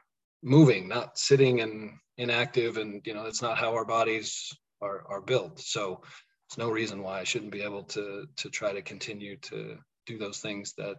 moving, 0.42 0.88
not 0.88 1.18
sitting 1.18 1.60
and 1.60 1.92
inactive. 2.18 2.76
And, 2.76 3.02
you 3.04 3.14
know, 3.14 3.24
that's 3.24 3.42
not 3.42 3.58
how 3.58 3.74
our 3.74 3.84
bodies 3.84 4.52
are, 4.80 5.04
are 5.08 5.20
built. 5.20 5.58
So 5.58 6.02
there's 6.48 6.58
no 6.58 6.70
reason 6.70 7.02
why 7.02 7.20
I 7.20 7.24
shouldn't 7.24 7.52
be 7.52 7.62
able 7.62 7.84
to, 7.84 8.26
to 8.36 8.50
try 8.50 8.72
to 8.72 8.82
continue 8.82 9.36
to 9.38 9.78
do 10.06 10.18
those 10.18 10.38
things 10.38 10.74
that 10.74 10.96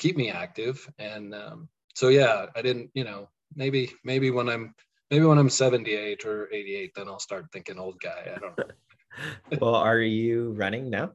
keep 0.00 0.16
me 0.16 0.30
active. 0.30 0.88
And 0.98 1.32
um, 1.34 1.68
so, 1.94 2.08
yeah, 2.08 2.46
I 2.56 2.62
didn't, 2.62 2.90
you 2.94 3.04
know, 3.04 3.28
maybe, 3.54 3.92
maybe 4.02 4.30
when 4.30 4.48
I'm, 4.48 4.74
maybe 5.10 5.24
when 5.24 5.38
I'm 5.38 5.50
78 5.50 6.24
or 6.24 6.52
88, 6.52 6.92
then 6.96 7.08
I'll 7.08 7.20
start 7.20 7.46
thinking 7.52 7.78
old 7.78 8.00
guy. 8.00 8.32
I 8.34 8.38
don't 8.38 8.58
know. 8.58 8.64
well, 9.60 9.76
are 9.76 10.00
you 10.00 10.50
running 10.52 10.90
now? 10.90 11.12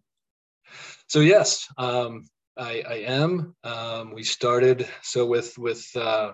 So 1.07 1.19
yes, 1.19 1.67
um, 1.77 2.27
I, 2.57 2.83
I 2.87 2.93
am. 3.07 3.55
Um, 3.63 4.13
we 4.13 4.23
started 4.23 4.87
so 5.01 5.25
with 5.25 5.57
with 5.57 5.85
uh, 5.95 6.33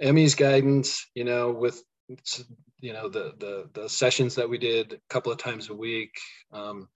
Emmy's 0.00 0.34
guidance, 0.34 1.06
you 1.14 1.24
know, 1.24 1.52
with 1.52 1.82
you 2.80 2.92
know 2.92 3.08
the 3.08 3.34
the 3.38 3.70
the 3.72 3.88
sessions 3.88 4.34
that 4.36 4.48
we 4.48 4.58
did 4.58 4.94
a 4.94 4.98
couple 5.08 5.30
of 5.30 5.38
times 5.38 5.68
a 5.68 5.74
week. 5.74 6.14
Um, 6.52 6.88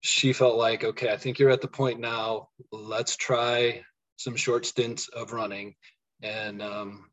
she 0.00 0.32
felt 0.32 0.56
like, 0.56 0.84
okay, 0.84 1.12
I 1.12 1.16
think 1.16 1.38
you're 1.38 1.50
at 1.50 1.62
the 1.62 1.68
point 1.68 1.98
now. 1.98 2.48
Let's 2.70 3.16
try 3.16 3.82
some 4.16 4.36
short 4.36 4.66
stints 4.66 5.08
of 5.08 5.32
running, 5.32 5.74
and 6.22 6.62
um, 6.62 7.10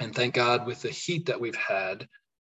and 0.00 0.14
thank 0.14 0.34
God 0.34 0.66
with 0.66 0.82
the 0.82 0.90
heat 0.90 1.26
that 1.26 1.40
we've 1.40 1.56
had, 1.56 2.06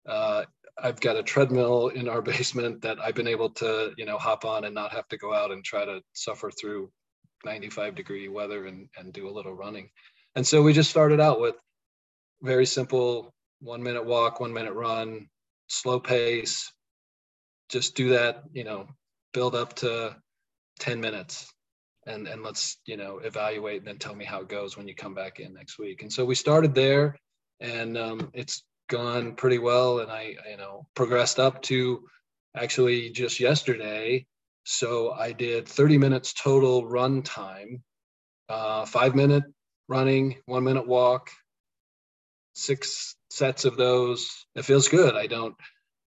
uh, 0.08 0.44
I've 0.80 1.00
got 1.00 1.16
a 1.16 1.22
treadmill 1.22 1.88
in 1.88 2.08
our 2.08 2.22
basement 2.32 2.82
that 2.82 2.98
I've 3.00 3.14
been 3.14 3.28
able 3.28 3.50
to 3.50 3.92
you 3.96 4.04
know 4.04 4.18
hop 4.18 4.44
on 4.44 4.64
and 4.64 4.74
not 4.74 4.92
have 4.92 5.08
to 5.08 5.18
go 5.18 5.32
out 5.32 5.50
and 5.50 5.64
try 5.64 5.84
to 5.84 6.00
suffer 6.12 6.50
through 6.50 6.90
95 7.44 7.94
degree 7.94 8.28
weather 8.28 8.66
and 8.66 8.88
and 8.96 9.12
do 9.12 9.28
a 9.28 9.32
little 9.32 9.54
running. 9.54 9.90
And 10.36 10.46
so 10.46 10.62
we 10.62 10.72
just 10.72 10.90
started 10.90 11.20
out 11.20 11.40
with 11.40 11.54
very 12.42 12.66
simple 12.66 13.32
one 13.60 13.82
minute 13.82 14.04
walk, 14.04 14.40
one 14.40 14.52
minute 14.52 14.74
run, 14.74 15.28
slow 15.68 16.00
pace. 16.00 16.72
Just 17.70 17.96
do 17.96 18.10
that, 18.10 18.42
you 18.52 18.64
know, 18.64 18.88
build 19.32 19.54
up 19.54 19.74
to 19.76 20.14
10 20.80 21.00
minutes 21.00 21.50
and, 22.06 22.26
and 22.26 22.42
let's, 22.42 22.78
you 22.86 22.96
know, 22.96 23.18
evaluate 23.18 23.78
and 23.78 23.86
then 23.86 23.98
tell 23.98 24.14
me 24.14 24.24
how 24.24 24.40
it 24.40 24.48
goes 24.48 24.76
when 24.76 24.88
you 24.88 24.94
come 24.94 25.14
back 25.14 25.40
in 25.40 25.54
next 25.54 25.78
week. 25.78 26.02
And 26.02 26.12
so 26.12 26.24
we 26.24 26.34
started 26.34 26.74
there 26.74 27.16
and 27.60 27.96
um, 27.96 28.30
it's 28.34 28.62
gone 28.88 29.34
pretty 29.34 29.58
well. 29.58 30.00
And 30.00 30.10
I, 30.10 30.34
you 30.50 30.56
know, 30.56 30.86
progressed 30.94 31.38
up 31.38 31.62
to 31.62 32.04
actually 32.56 33.10
just 33.10 33.40
yesterday. 33.40 34.26
So 34.64 35.12
I 35.12 35.32
did 35.32 35.68
30 35.68 35.98
minutes 35.98 36.32
total 36.32 36.86
run 36.86 37.22
time, 37.22 37.82
uh, 38.48 38.86
five 38.86 39.14
minute 39.14 39.44
running, 39.88 40.36
one 40.46 40.64
minute 40.64 40.86
walk, 40.86 41.30
six 42.54 43.16
sets 43.30 43.64
of 43.64 43.76
those. 43.76 44.46
It 44.54 44.64
feels 44.64 44.88
good. 44.88 45.14
I 45.14 45.26
don't, 45.26 45.54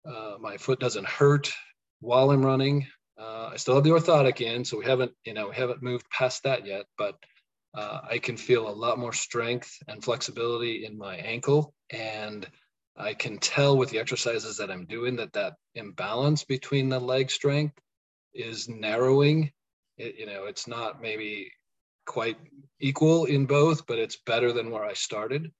uh, 0.05 0.35
my 0.39 0.57
foot 0.57 0.79
doesn't 0.79 1.07
hurt 1.07 1.51
while 1.99 2.31
I'm 2.31 2.45
running. 2.45 2.87
Uh, 3.19 3.51
I 3.53 3.57
still 3.57 3.75
have 3.75 3.83
the 3.83 3.91
orthotic 3.91 4.41
in, 4.41 4.65
so 4.65 4.77
we 4.77 4.85
haven't, 4.85 5.11
you 5.25 5.33
know, 5.33 5.49
we 5.49 5.55
haven't 5.55 5.83
moved 5.83 6.09
past 6.09 6.43
that 6.43 6.65
yet, 6.65 6.85
but 6.97 7.15
uh, 7.75 8.01
I 8.09 8.17
can 8.17 8.37
feel 8.37 8.67
a 8.67 8.71
lot 8.71 8.99
more 8.99 9.13
strength 9.13 9.71
and 9.87 10.03
flexibility 10.03 10.85
in 10.85 10.97
my 10.97 11.15
ankle. 11.15 11.73
And 11.91 12.47
I 12.97 13.13
can 13.13 13.37
tell 13.37 13.77
with 13.77 13.89
the 13.89 13.99
exercises 13.99 14.57
that 14.57 14.71
I'm 14.71 14.85
doing 14.85 15.15
that 15.17 15.33
that 15.33 15.53
imbalance 15.75 16.43
between 16.43 16.89
the 16.89 16.99
leg 16.99 17.31
strength 17.31 17.75
is 18.33 18.69
narrowing. 18.69 19.51
It, 19.97 20.15
you 20.17 20.25
know, 20.25 20.45
it's 20.45 20.67
not 20.67 21.01
maybe 21.01 21.51
quite 22.05 22.37
equal 22.79 23.25
in 23.25 23.45
both, 23.45 23.85
but 23.87 23.99
it's 23.99 24.17
better 24.25 24.51
than 24.51 24.71
where 24.71 24.85
I 24.85 24.93
started 24.93 25.51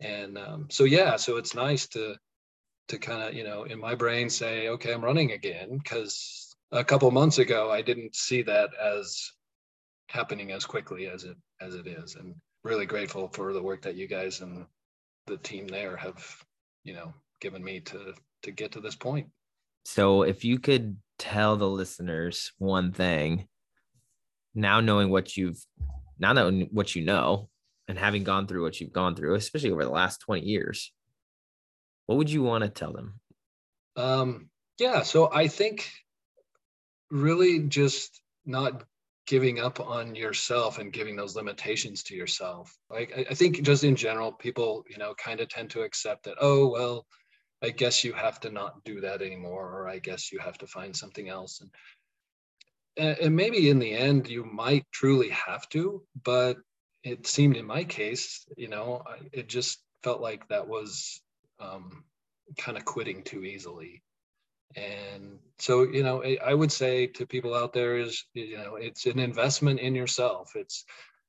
and 0.00 0.38
um, 0.38 0.66
so 0.70 0.84
yeah 0.84 1.16
so 1.16 1.36
it's 1.36 1.54
nice 1.54 1.86
to 1.88 2.14
to 2.88 2.98
kind 2.98 3.22
of 3.22 3.34
you 3.34 3.44
know 3.44 3.64
in 3.64 3.78
my 3.78 3.94
brain 3.94 4.28
say 4.28 4.68
okay 4.68 4.92
i'm 4.92 5.04
running 5.04 5.32
again 5.32 5.78
because 5.78 6.49
a 6.72 6.84
couple 6.84 7.10
months 7.10 7.38
ago 7.38 7.70
i 7.70 7.82
didn't 7.82 8.14
see 8.14 8.42
that 8.42 8.70
as 8.80 9.32
happening 10.08 10.52
as 10.52 10.64
quickly 10.64 11.06
as 11.06 11.24
it 11.24 11.36
as 11.60 11.74
it 11.74 11.86
is 11.86 12.16
and 12.16 12.34
really 12.64 12.86
grateful 12.86 13.28
for 13.28 13.52
the 13.52 13.62
work 13.62 13.82
that 13.82 13.96
you 13.96 14.06
guys 14.06 14.40
and 14.40 14.66
the 15.26 15.36
team 15.38 15.66
there 15.66 15.96
have 15.96 16.24
you 16.84 16.94
know 16.94 17.12
given 17.40 17.62
me 17.62 17.80
to 17.80 18.12
to 18.42 18.50
get 18.50 18.72
to 18.72 18.80
this 18.80 18.96
point 18.96 19.28
so 19.84 20.22
if 20.22 20.44
you 20.44 20.58
could 20.58 20.96
tell 21.18 21.56
the 21.56 21.68
listeners 21.68 22.52
one 22.58 22.92
thing 22.92 23.46
now 24.54 24.80
knowing 24.80 25.10
what 25.10 25.36
you've 25.36 25.64
now 26.18 26.32
knowing 26.32 26.68
what 26.72 26.94
you 26.94 27.04
know 27.04 27.48
and 27.90 27.98
having 27.98 28.22
gone 28.22 28.46
through 28.46 28.62
what 28.62 28.80
you've 28.80 28.92
gone 28.92 29.16
through, 29.16 29.34
especially 29.34 29.72
over 29.72 29.84
the 29.84 29.90
last 29.90 30.20
20 30.20 30.42
years, 30.42 30.92
what 32.06 32.16
would 32.16 32.30
you 32.30 32.40
want 32.40 32.62
to 32.62 32.70
tell 32.70 32.92
them? 32.92 33.18
Um, 33.96 34.48
yeah, 34.78 35.02
so 35.02 35.28
I 35.32 35.48
think 35.48 35.90
really 37.10 37.60
just 37.60 38.20
not 38.46 38.84
giving 39.26 39.60
up 39.60 39.80
on 39.80 40.14
yourself 40.14 40.78
and 40.78 40.92
giving 40.92 41.14
those 41.14 41.36
limitations 41.36 42.02
to 42.02 42.16
yourself. 42.16 42.76
Like 42.88 43.26
I, 43.30 43.34
think 43.34 43.62
just 43.62 43.84
in 43.84 43.94
general, 43.94 44.32
people, 44.32 44.84
you 44.88 44.98
know, 44.98 45.14
kind 45.14 45.40
of 45.40 45.48
tend 45.48 45.70
to 45.70 45.82
accept 45.82 46.24
that, 46.24 46.36
oh, 46.40 46.68
well, 46.68 47.06
I 47.62 47.70
guess 47.70 48.02
you 48.02 48.12
have 48.12 48.40
to 48.40 48.50
not 48.50 48.82
do 48.84 49.00
that 49.02 49.22
anymore, 49.22 49.70
or 49.70 49.88
I 49.88 49.98
guess 49.98 50.32
you 50.32 50.38
have 50.38 50.58
to 50.58 50.66
find 50.66 50.96
something 50.96 51.28
else. 51.28 51.60
And 51.60 51.70
and 52.96 53.36
maybe 53.36 53.70
in 53.70 53.78
the 53.78 53.92
end 53.92 54.28
you 54.28 54.44
might 54.44 54.84
truly 54.92 55.30
have 55.30 55.68
to, 55.70 56.02
but 56.24 56.58
it 57.02 57.26
seemed 57.26 57.56
in 57.56 57.66
my 57.66 57.84
case, 57.84 58.46
you 58.56 58.68
know, 58.68 59.02
it 59.32 59.48
just 59.48 59.82
felt 60.02 60.20
like 60.20 60.46
that 60.48 60.66
was 60.66 61.20
um, 61.60 62.04
kind 62.58 62.76
of 62.76 62.84
quitting 62.84 63.22
too 63.22 63.44
easily. 63.44 64.02
And 64.76 65.38
so, 65.58 65.82
you 65.82 66.02
know, 66.02 66.22
I 66.44 66.54
would 66.54 66.72
say 66.72 67.06
to 67.08 67.26
people 67.26 67.54
out 67.54 67.72
there 67.72 67.98
is, 67.98 68.24
you 68.34 68.56
know, 68.56 68.76
it's 68.76 69.06
an 69.06 69.18
investment 69.18 69.80
in 69.80 69.94
yourself. 69.94 70.52
It's, 70.54 70.84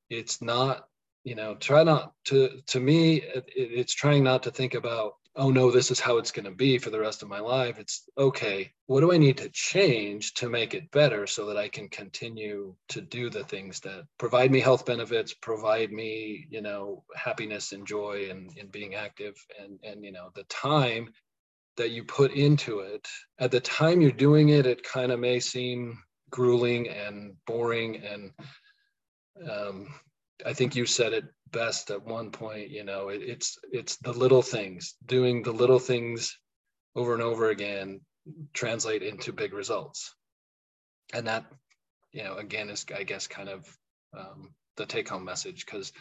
it's 0.09 0.41
not, 0.41 0.87
you 1.23 1.35
know, 1.35 1.55
try 1.55 1.83
not 1.83 2.13
to, 2.25 2.61
to 2.67 2.79
me, 2.79 3.21
it, 3.21 3.45
it's 3.55 3.93
trying 3.93 4.23
not 4.23 4.43
to 4.43 4.51
think 4.51 4.73
about 4.73 5.13
oh 5.35 5.49
no, 5.49 5.71
this 5.71 5.91
is 5.91 5.99
how 5.99 6.17
it's 6.17 6.31
going 6.31 6.45
to 6.45 6.51
be 6.51 6.77
for 6.77 6.89
the 6.89 6.99
rest 6.99 7.23
of 7.23 7.29
my 7.29 7.39
life. 7.39 7.79
It's 7.79 8.03
okay, 8.17 8.71
what 8.87 8.99
do 8.99 9.13
I 9.13 9.17
need 9.17 9.37
to 9.37 9.49
change 9.49 10.33
to 10.35 10.49
make 10.49 10.73
it 10.73 10.91
better 10.91 11.25
so 11.25 11.45
that 11.45 11.57
I 11.57 11.69
can 11.69 11.87
continue 11.87 12.75
to 12.89 13.01
do 13.01 13.29
the 13.29 13.43
things 13.43 13.79
that 13.81 14.05
provide 14.17 14.51
me 14.51 14.59
health 14.59 14.85
benefits, 14.85 15.33
provide 15.33 15.91
me, 15.91 16.47
you 16.49 16.61
know, 16.61 17.03
happiness 17.15 17.71
and 17.71 17.87
joy 17.87 18.27
and 18.29 18.51
in 18.57 18.67
being 18.67 18.95
active 18.95 19.35
and 19.61 19.79
and 19.83 20.03
you 20.03 20.11
know, 20.11 20.29
the 20.35 20.43
time 20.43 21.13
that 21.77 21.91
you 21.91 22.03
put 22.03 22.31
into 22.31 22.79
it. 22.79 23.07
At 23.39 23.51
the 23.51 23.59
time 23.59 24.01
you're 24.01 24.11
doing 24.11 24.49
it, 24.49 24.65
it 24.65 24.83
kind 24.83 25.11
of 25.11 25.19
may 25.19 25.39
seem 25.39 25.97
grueling 26.29 26.89
and 26.89 27.35
boring 27.45 27.97
and 27.97 28.31
um, 29.49 29.87
I 30.45 30.53
think 30.53 30.75
you 30.75 30.85
said 30.85 31.13
it 31.13 31.25
best 31.51 31.91
at 31.91 32.03
one 32.03 32.31
point 32.31 32.69
you 32.69 32.83
know 32.83 33.09
it, 33.09 33.21
it's 33.21 33.57
it's 33.71 33.97
the 33.97 34.13
little 34.13 34.41
things 34.41 34.95
doing 35.05 35.43
the 35.43 35.51
little 35.51 35.79
things 35.79 36.37
over 36.95 37.13
and 37.13 37.21
over 37.21 37.49
again 37.49 37.99
translate 38.53 39.03
into 39.03 39.33
big 39.33 39.53
results 39.53 40.15
and 41.13 41.27
that 41.27 41.45
you 42.13 42.23
know 42.23 42.37
again 42.37 42.69
is 42.69 42.85
i 42.95 43.03
guess 43.03 43.27
kind 43.27 43.49
of 43.49 43.77
um, 44.17 44.53
the 44.77 44.85
take 44.85 45.09
home 45.09 45.25
message 45.25 45.65
because 45.65 45.91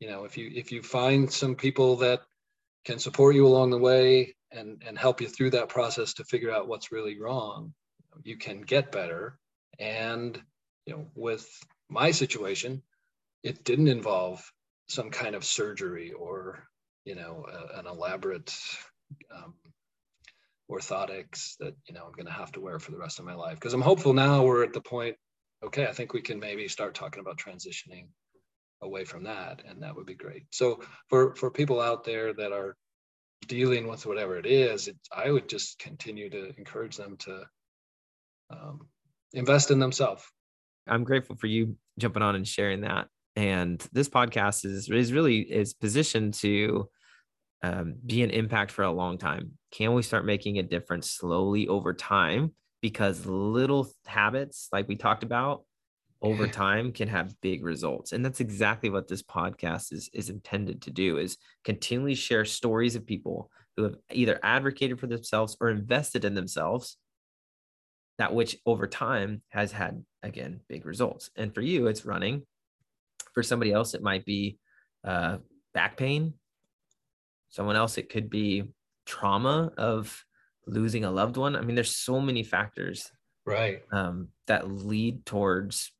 you 0.00 0.08
know 0.08 0.24
if 0.24 0.36
you 0.36 0.50
if 0.54 0.72
you 0.72 0.82
find 0.82 1.30
some 1.30 1.54
people 1.54 1.96
that 1.96 2.20
can 2.84 2.98
support 2.98 3.34
you 3.34 3.46
along 3.46 3.70
the 3.70 3.78
way 3.78 4.34
and 4.52 4.82
and 4.86 4.98
help 4.98 5.20
you 5.20 5.28
through 5.28 5.50
that 5.50 5.68
process 5.68 6.14
to 6.14 6.24
figure 6.24 6.50
out 6.50 6.68
what's 6.68 6.92
really 6.92 7.18
wrong 7.18 7.72
you 8.24 8.36
can 8.36 8.62
get 8.62 8.92
better. 8.92 9.38
And 9.78 10.40
you 10.86 10.94
know 10.94 11.06
with 11.14 11.46
my 11.88 12.10
situation 12.10 12.82
it 13.42 13.62
didn't 13.62 13.88
involve 13.88 14.42
some 14.88 15.10
kind 15.10 15.34
of 15.34 15.44
surgery 15.44 16.12
or 16.12 16.64
you 17.04 17.14
know 17.14 17.46
a, 17.46 17.78
an 17.78 17.86
elaborate 17.86 18.56
um, 19.34 19.54
orthotics 20.70 21.56
that 21.60 21.74
you 21.86 21.94
know 21.94 22.04
i'm 22.06 22.12
going 22.12 22.26
to 22.26 22.32
have 22.32 22.50
to 22.52 22.60
wear 22.60 22.78
for 22.78 22.90
the 22.90 22.98
rest 22.98 23.18
of 23.18 23.26
my 23.26 23.34
life. 23.34 23.54
Because 23.54 23.74
i'm 23.74 23.82
hopeful 23.82 24.14
now 24.14 24.42
we're 24.42 24.64
at 24.64 24.72
the 24.72 24.80
point 24.80 25.14
okay 25.62 25.86
i 25.86 25.92
think 25.92 26.14
we 26.14 26.22
can 26.22 26.40
maybe 26.40 26.66
start 26.68 26.94
talking 26.94 27.20
about 27.20 27.36
transitioning 27.36 28.06
away 28.80 29.04
from 29.04 29.24
that 29.24 29.62
and 29.68 29.82
that 29.82 29.94
would 29.94 30.06
be 30.06 30.14
great. 30.14 30.44
So 30.50 30.80
for 31.08 31.34
for 31.34 31.50
people 31.50 31.80
out 31.80 32.04
there 32.04 32.32
that 32.32 32.52
are 32.52 32.76
dealing 33.46 33.86
with 33.86 34.04
whatever 34.04 34.36
it 34.36 34.46
is 34.46 34.88
it, 34.88 34.96
i 35.14 35.30
would 35.30 35.48
just 35.48 35.78
continue 35.78 36.28
to 36.28 36.52
encourage 36.58 36.96
them 36.96 37.16
to 37.16 37.44
um, 38.50 38.88
invest 39.32 39.70
in 39.70 39.78
themselves. 39.78 40.24
I'm 40.86 41.04
grateful 41.04 41.36
for 41.36 41.46
you 41.46 41.76
jumping 41.98 42.22
on 42.22 42.34
and 42.34 42.46
sharing 42.46 42.82
that. 42.82 43.08
And 43.36 43.78
this 43.92 44.08
podcast 44.08 44.64
is 44.64 44.88
is 44.90 45.12
really 45.12 45.40
is 45.40 45.74
positioned 45.74 46.34
to 46.34 46.88
um, 47.62 47.96
be 48.04 48.22
an 48.22 48.30
impact 48.30 48.70
for 48.70 48.82
a 48.82 48.90
long 48.90 49.18
time. 49.18 49.52
Can 49.70 49.94
we 49.94 50.02
start 50.02 50.24
making 50.24 50.58
a 50.58 50.62
difference 50.62 51.10
slowly 51.10 51.68
over 51.68 51.92
time? 51.92 52.52
Because 52.80 53.26
little 53.26 53.88
habits 54.06 54.68
like 54.72 54.88
we 54.88 54.96
talked 54.96 55.24
about 55.24 55.62
over 56.22 56.46
time 56.48 56.92
can 56.92 57.08
have 57.08 57.40
big 57.40 57.64
results 57.64 58.12
and 58.12 58.24
that's 58.24 58.40
exactly 58.40 58.90
what 58.90 59.08
this 59.08 59.22
podcast 59.22 59.92
is 59.92 60.10
is 60.12 60.30
intended 60.30 60.82
to 60.82 60.90
do 60.90 61.18
is 61.18 61.36
continually 61.64 62.14
share 62.14 62.44
stories 62.44 62.96
of 62.96 63.06
people 63.06 63.50
who 63.76 63.84
have 63.84 63.96
either 64.12 64.40
advocated 64.42 64.98
for 64.98 65.06
themselves 65.06 65.56
or 65.60 65.70
invested 65.70 66.24
in 66.24 66.34
themselves 66.34 66.96
that 68.18 68.34
which 68.34 68.56
over 68.66 68.86
time 68.86 69.42
has 69.48 69.72
had 69.72 70.04
again 70.22 70.60
big 70.68 70.84
results. 70.84 71.30
And 71.36 71.54
for 71.54 71.62
you 71.62 71.86
it's 71.86 72.04
running. 72.04 72.42
For 73.32 73.42
somebody 73.42 73.72
else 73.72 73.94
it 73.94 74.02
might 74.02 74.24
be 74.24 74.58
uh, 75.04 75.38
back 75.72 75.96
pain. 75.96 76.34
Someone 77.50 77.76
else 77.76 77.96
it 77.96 78.10
could 78.10 78.28
be 78.28 78.64
trauma 79.06 79.72
of 79.78 80.24
losing 80.66 81.04
a 81.04 81.10
loved 81.10 81.36
one. 81.36 81.56
I 81.56 81.60
mean 81.60 81.76
there's 81.76 81.94
so 81.94 82.20
many 82.20 82.42
factors 82.42 83.10
right. 83.46 83.82
um, 83.92 84.28
that 84.48 84.68
lead 84.68 85.24
towards 85.24 85.92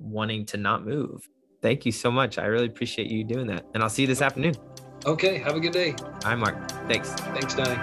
wanting 0.00 0.46
to 0.46 0.56
not 0.56 0.84
move. 0.84 1.28
Thank 1.62 1.84
you 1.84 1.92
so 1.92 2.10
much. 2.10 2.38
I 2.38 2.46
really 2.46 2.66
appreciate 2.66 3.10
you 3.10 3.22
doing 3.22 3.46
that. 3.48 3.66
And 3.74 3.82
I'll 3.82 3.90
see 3.90 4.02
you 4.02 4.08
this 4.08 4.22
afternoon. 4.22 4.54
Okay. 5.06 5.38
Have 5.38 5.56
a 5.56 5.60
good 5.60 5.72
day. 5.72 5.94
Hi, 6.24 6.34
Mark. 6.34 6.70
Thanks. 6.88 7.12
Thanks, 7.12 7.54
Danny. 7.54 7.76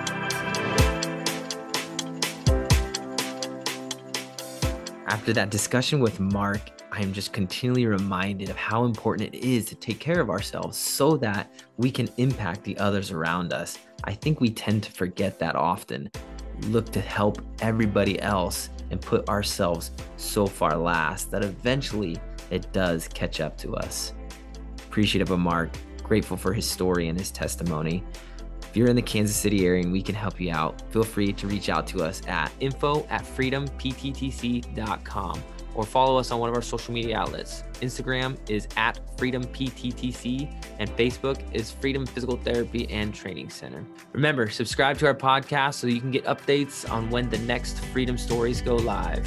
After 5.08 5.32
that 5.34 5.50
discussion 5.50 6.00
with 6.00 6.20
Mark, 6.20 6.62
I 6.92 7.02
am 7.02 7.14
just 7.14 7.32
continually 7.32 7.86
reminded 7.86 8.50
of 8.50 8.56
how 8.56 8.86
important 8.86 9.34
it 9.36 9.44
is 9.44 9.66
to 9.66 9.76
take 9.76 10.00
care 10.00 10.20
of 10.20 10.30
ourselves 10.30 10.78
so 10.78 11.16
that 11.18 11.52
we 11.78 11.92
can 11.92 12.10
impact 12.18 12.64
the 12.64 12.78
others 12.78 13.12
around 13.12 13.54
us. 13.54 13.78
I 14.04 14.14
think 14.14 14.42
we 14.42 14.50
tend 14.50 14.84
to 14.84 14.92
forget 14.92 15.38
that 15.40 15.56
often. 15.56 16.10
Look 16.68 16.92
to 16.92 17.02
help 17.02 17.42
everybody 17.62 18.20
else 18.22 18.70
and 18.92 19.02
put 19.02 19.28
ourselves 19.30 19.92
so 20.18 20.48
far 20.48 20.78
last 20.78 21.32
that 21.32 21.44
eventually 21.44 22.18
it 22.50 22.72
does 22.72 23.08
catch 23.10 23.42
up 23.42 23.58
to 23.58 23.76
us. 23.76 24.14
Appreciative 24.88 25.32
of 25.32 25.40
Mark, 25.40 25.72
grateful 26.04 26.38
for 26.38 26.54
his 26.54 26.70
story 26.70 27.08
and 27.08 27.18
his 27.18 27.32
testimony. 27.32 28.04
If 28.62 28.76
you're 28.76 28.90
in 28.90 28.96
the 28.96 29.02
Kansas 29.02 29.36
City 29.36 29.66
area 29.66 29.84
and 29.84 29.92
we 29.92 30.02
can 30.02 30.16
help 30.16 30.40
you 30.40 30.52
out, 30.52 30.82
feel 30.92 31.04
free 31.04 31.34
to 31.34 31.48
reach 31.48 31.70
out 31.70 31.88
to 31.88 32.04
us 32.04 32.22
at 32.28 32.52
info 32.60 33.06
at 33.10 33.24
freedompttc.com 33.24 35.44
or 35.78 35.86
follow 35.86 36.18
us 36.18 36.32
on 36.32 36.40
one 36.40 36.50
of 36.50 36.56
our 36.56 36.62
social 36.62 36.94
media 36.94 37.18
outlets. 37.18 37.64
Instagram 37.82 38.38
is 38.50 38.68
at 38.76 39.00
Freedom 39.18 39.44
PTTC 39.46 40.52
and 40.80 40.90
Facebook 40.98 41.42
is 41.54 41.72
Freedom 41.72 42.06
Physical 42.06 42.36
Therapy 42.38 42.90
and 42.90 43.14
Training 43.14 43.50
Center. 43.50 43.86
Remember, 44.12 44.50
subscribe 44.50 44.98
to 44.98 45.06
our 45.06 45.16
podcast 45.16 45.76
so 45.76 45.88
you 45.88 46.02
can 46.02 46.12
get 46.12 46.26
updates 46.26 46.90
on 46.92 47.10
when 47.10 47.30
the 47.30 47.40
next 47.40 47.80
Freedom 47.86 48.18
Stories 48.18 48.62
go 48.62 48.76
live. 48.76 49.26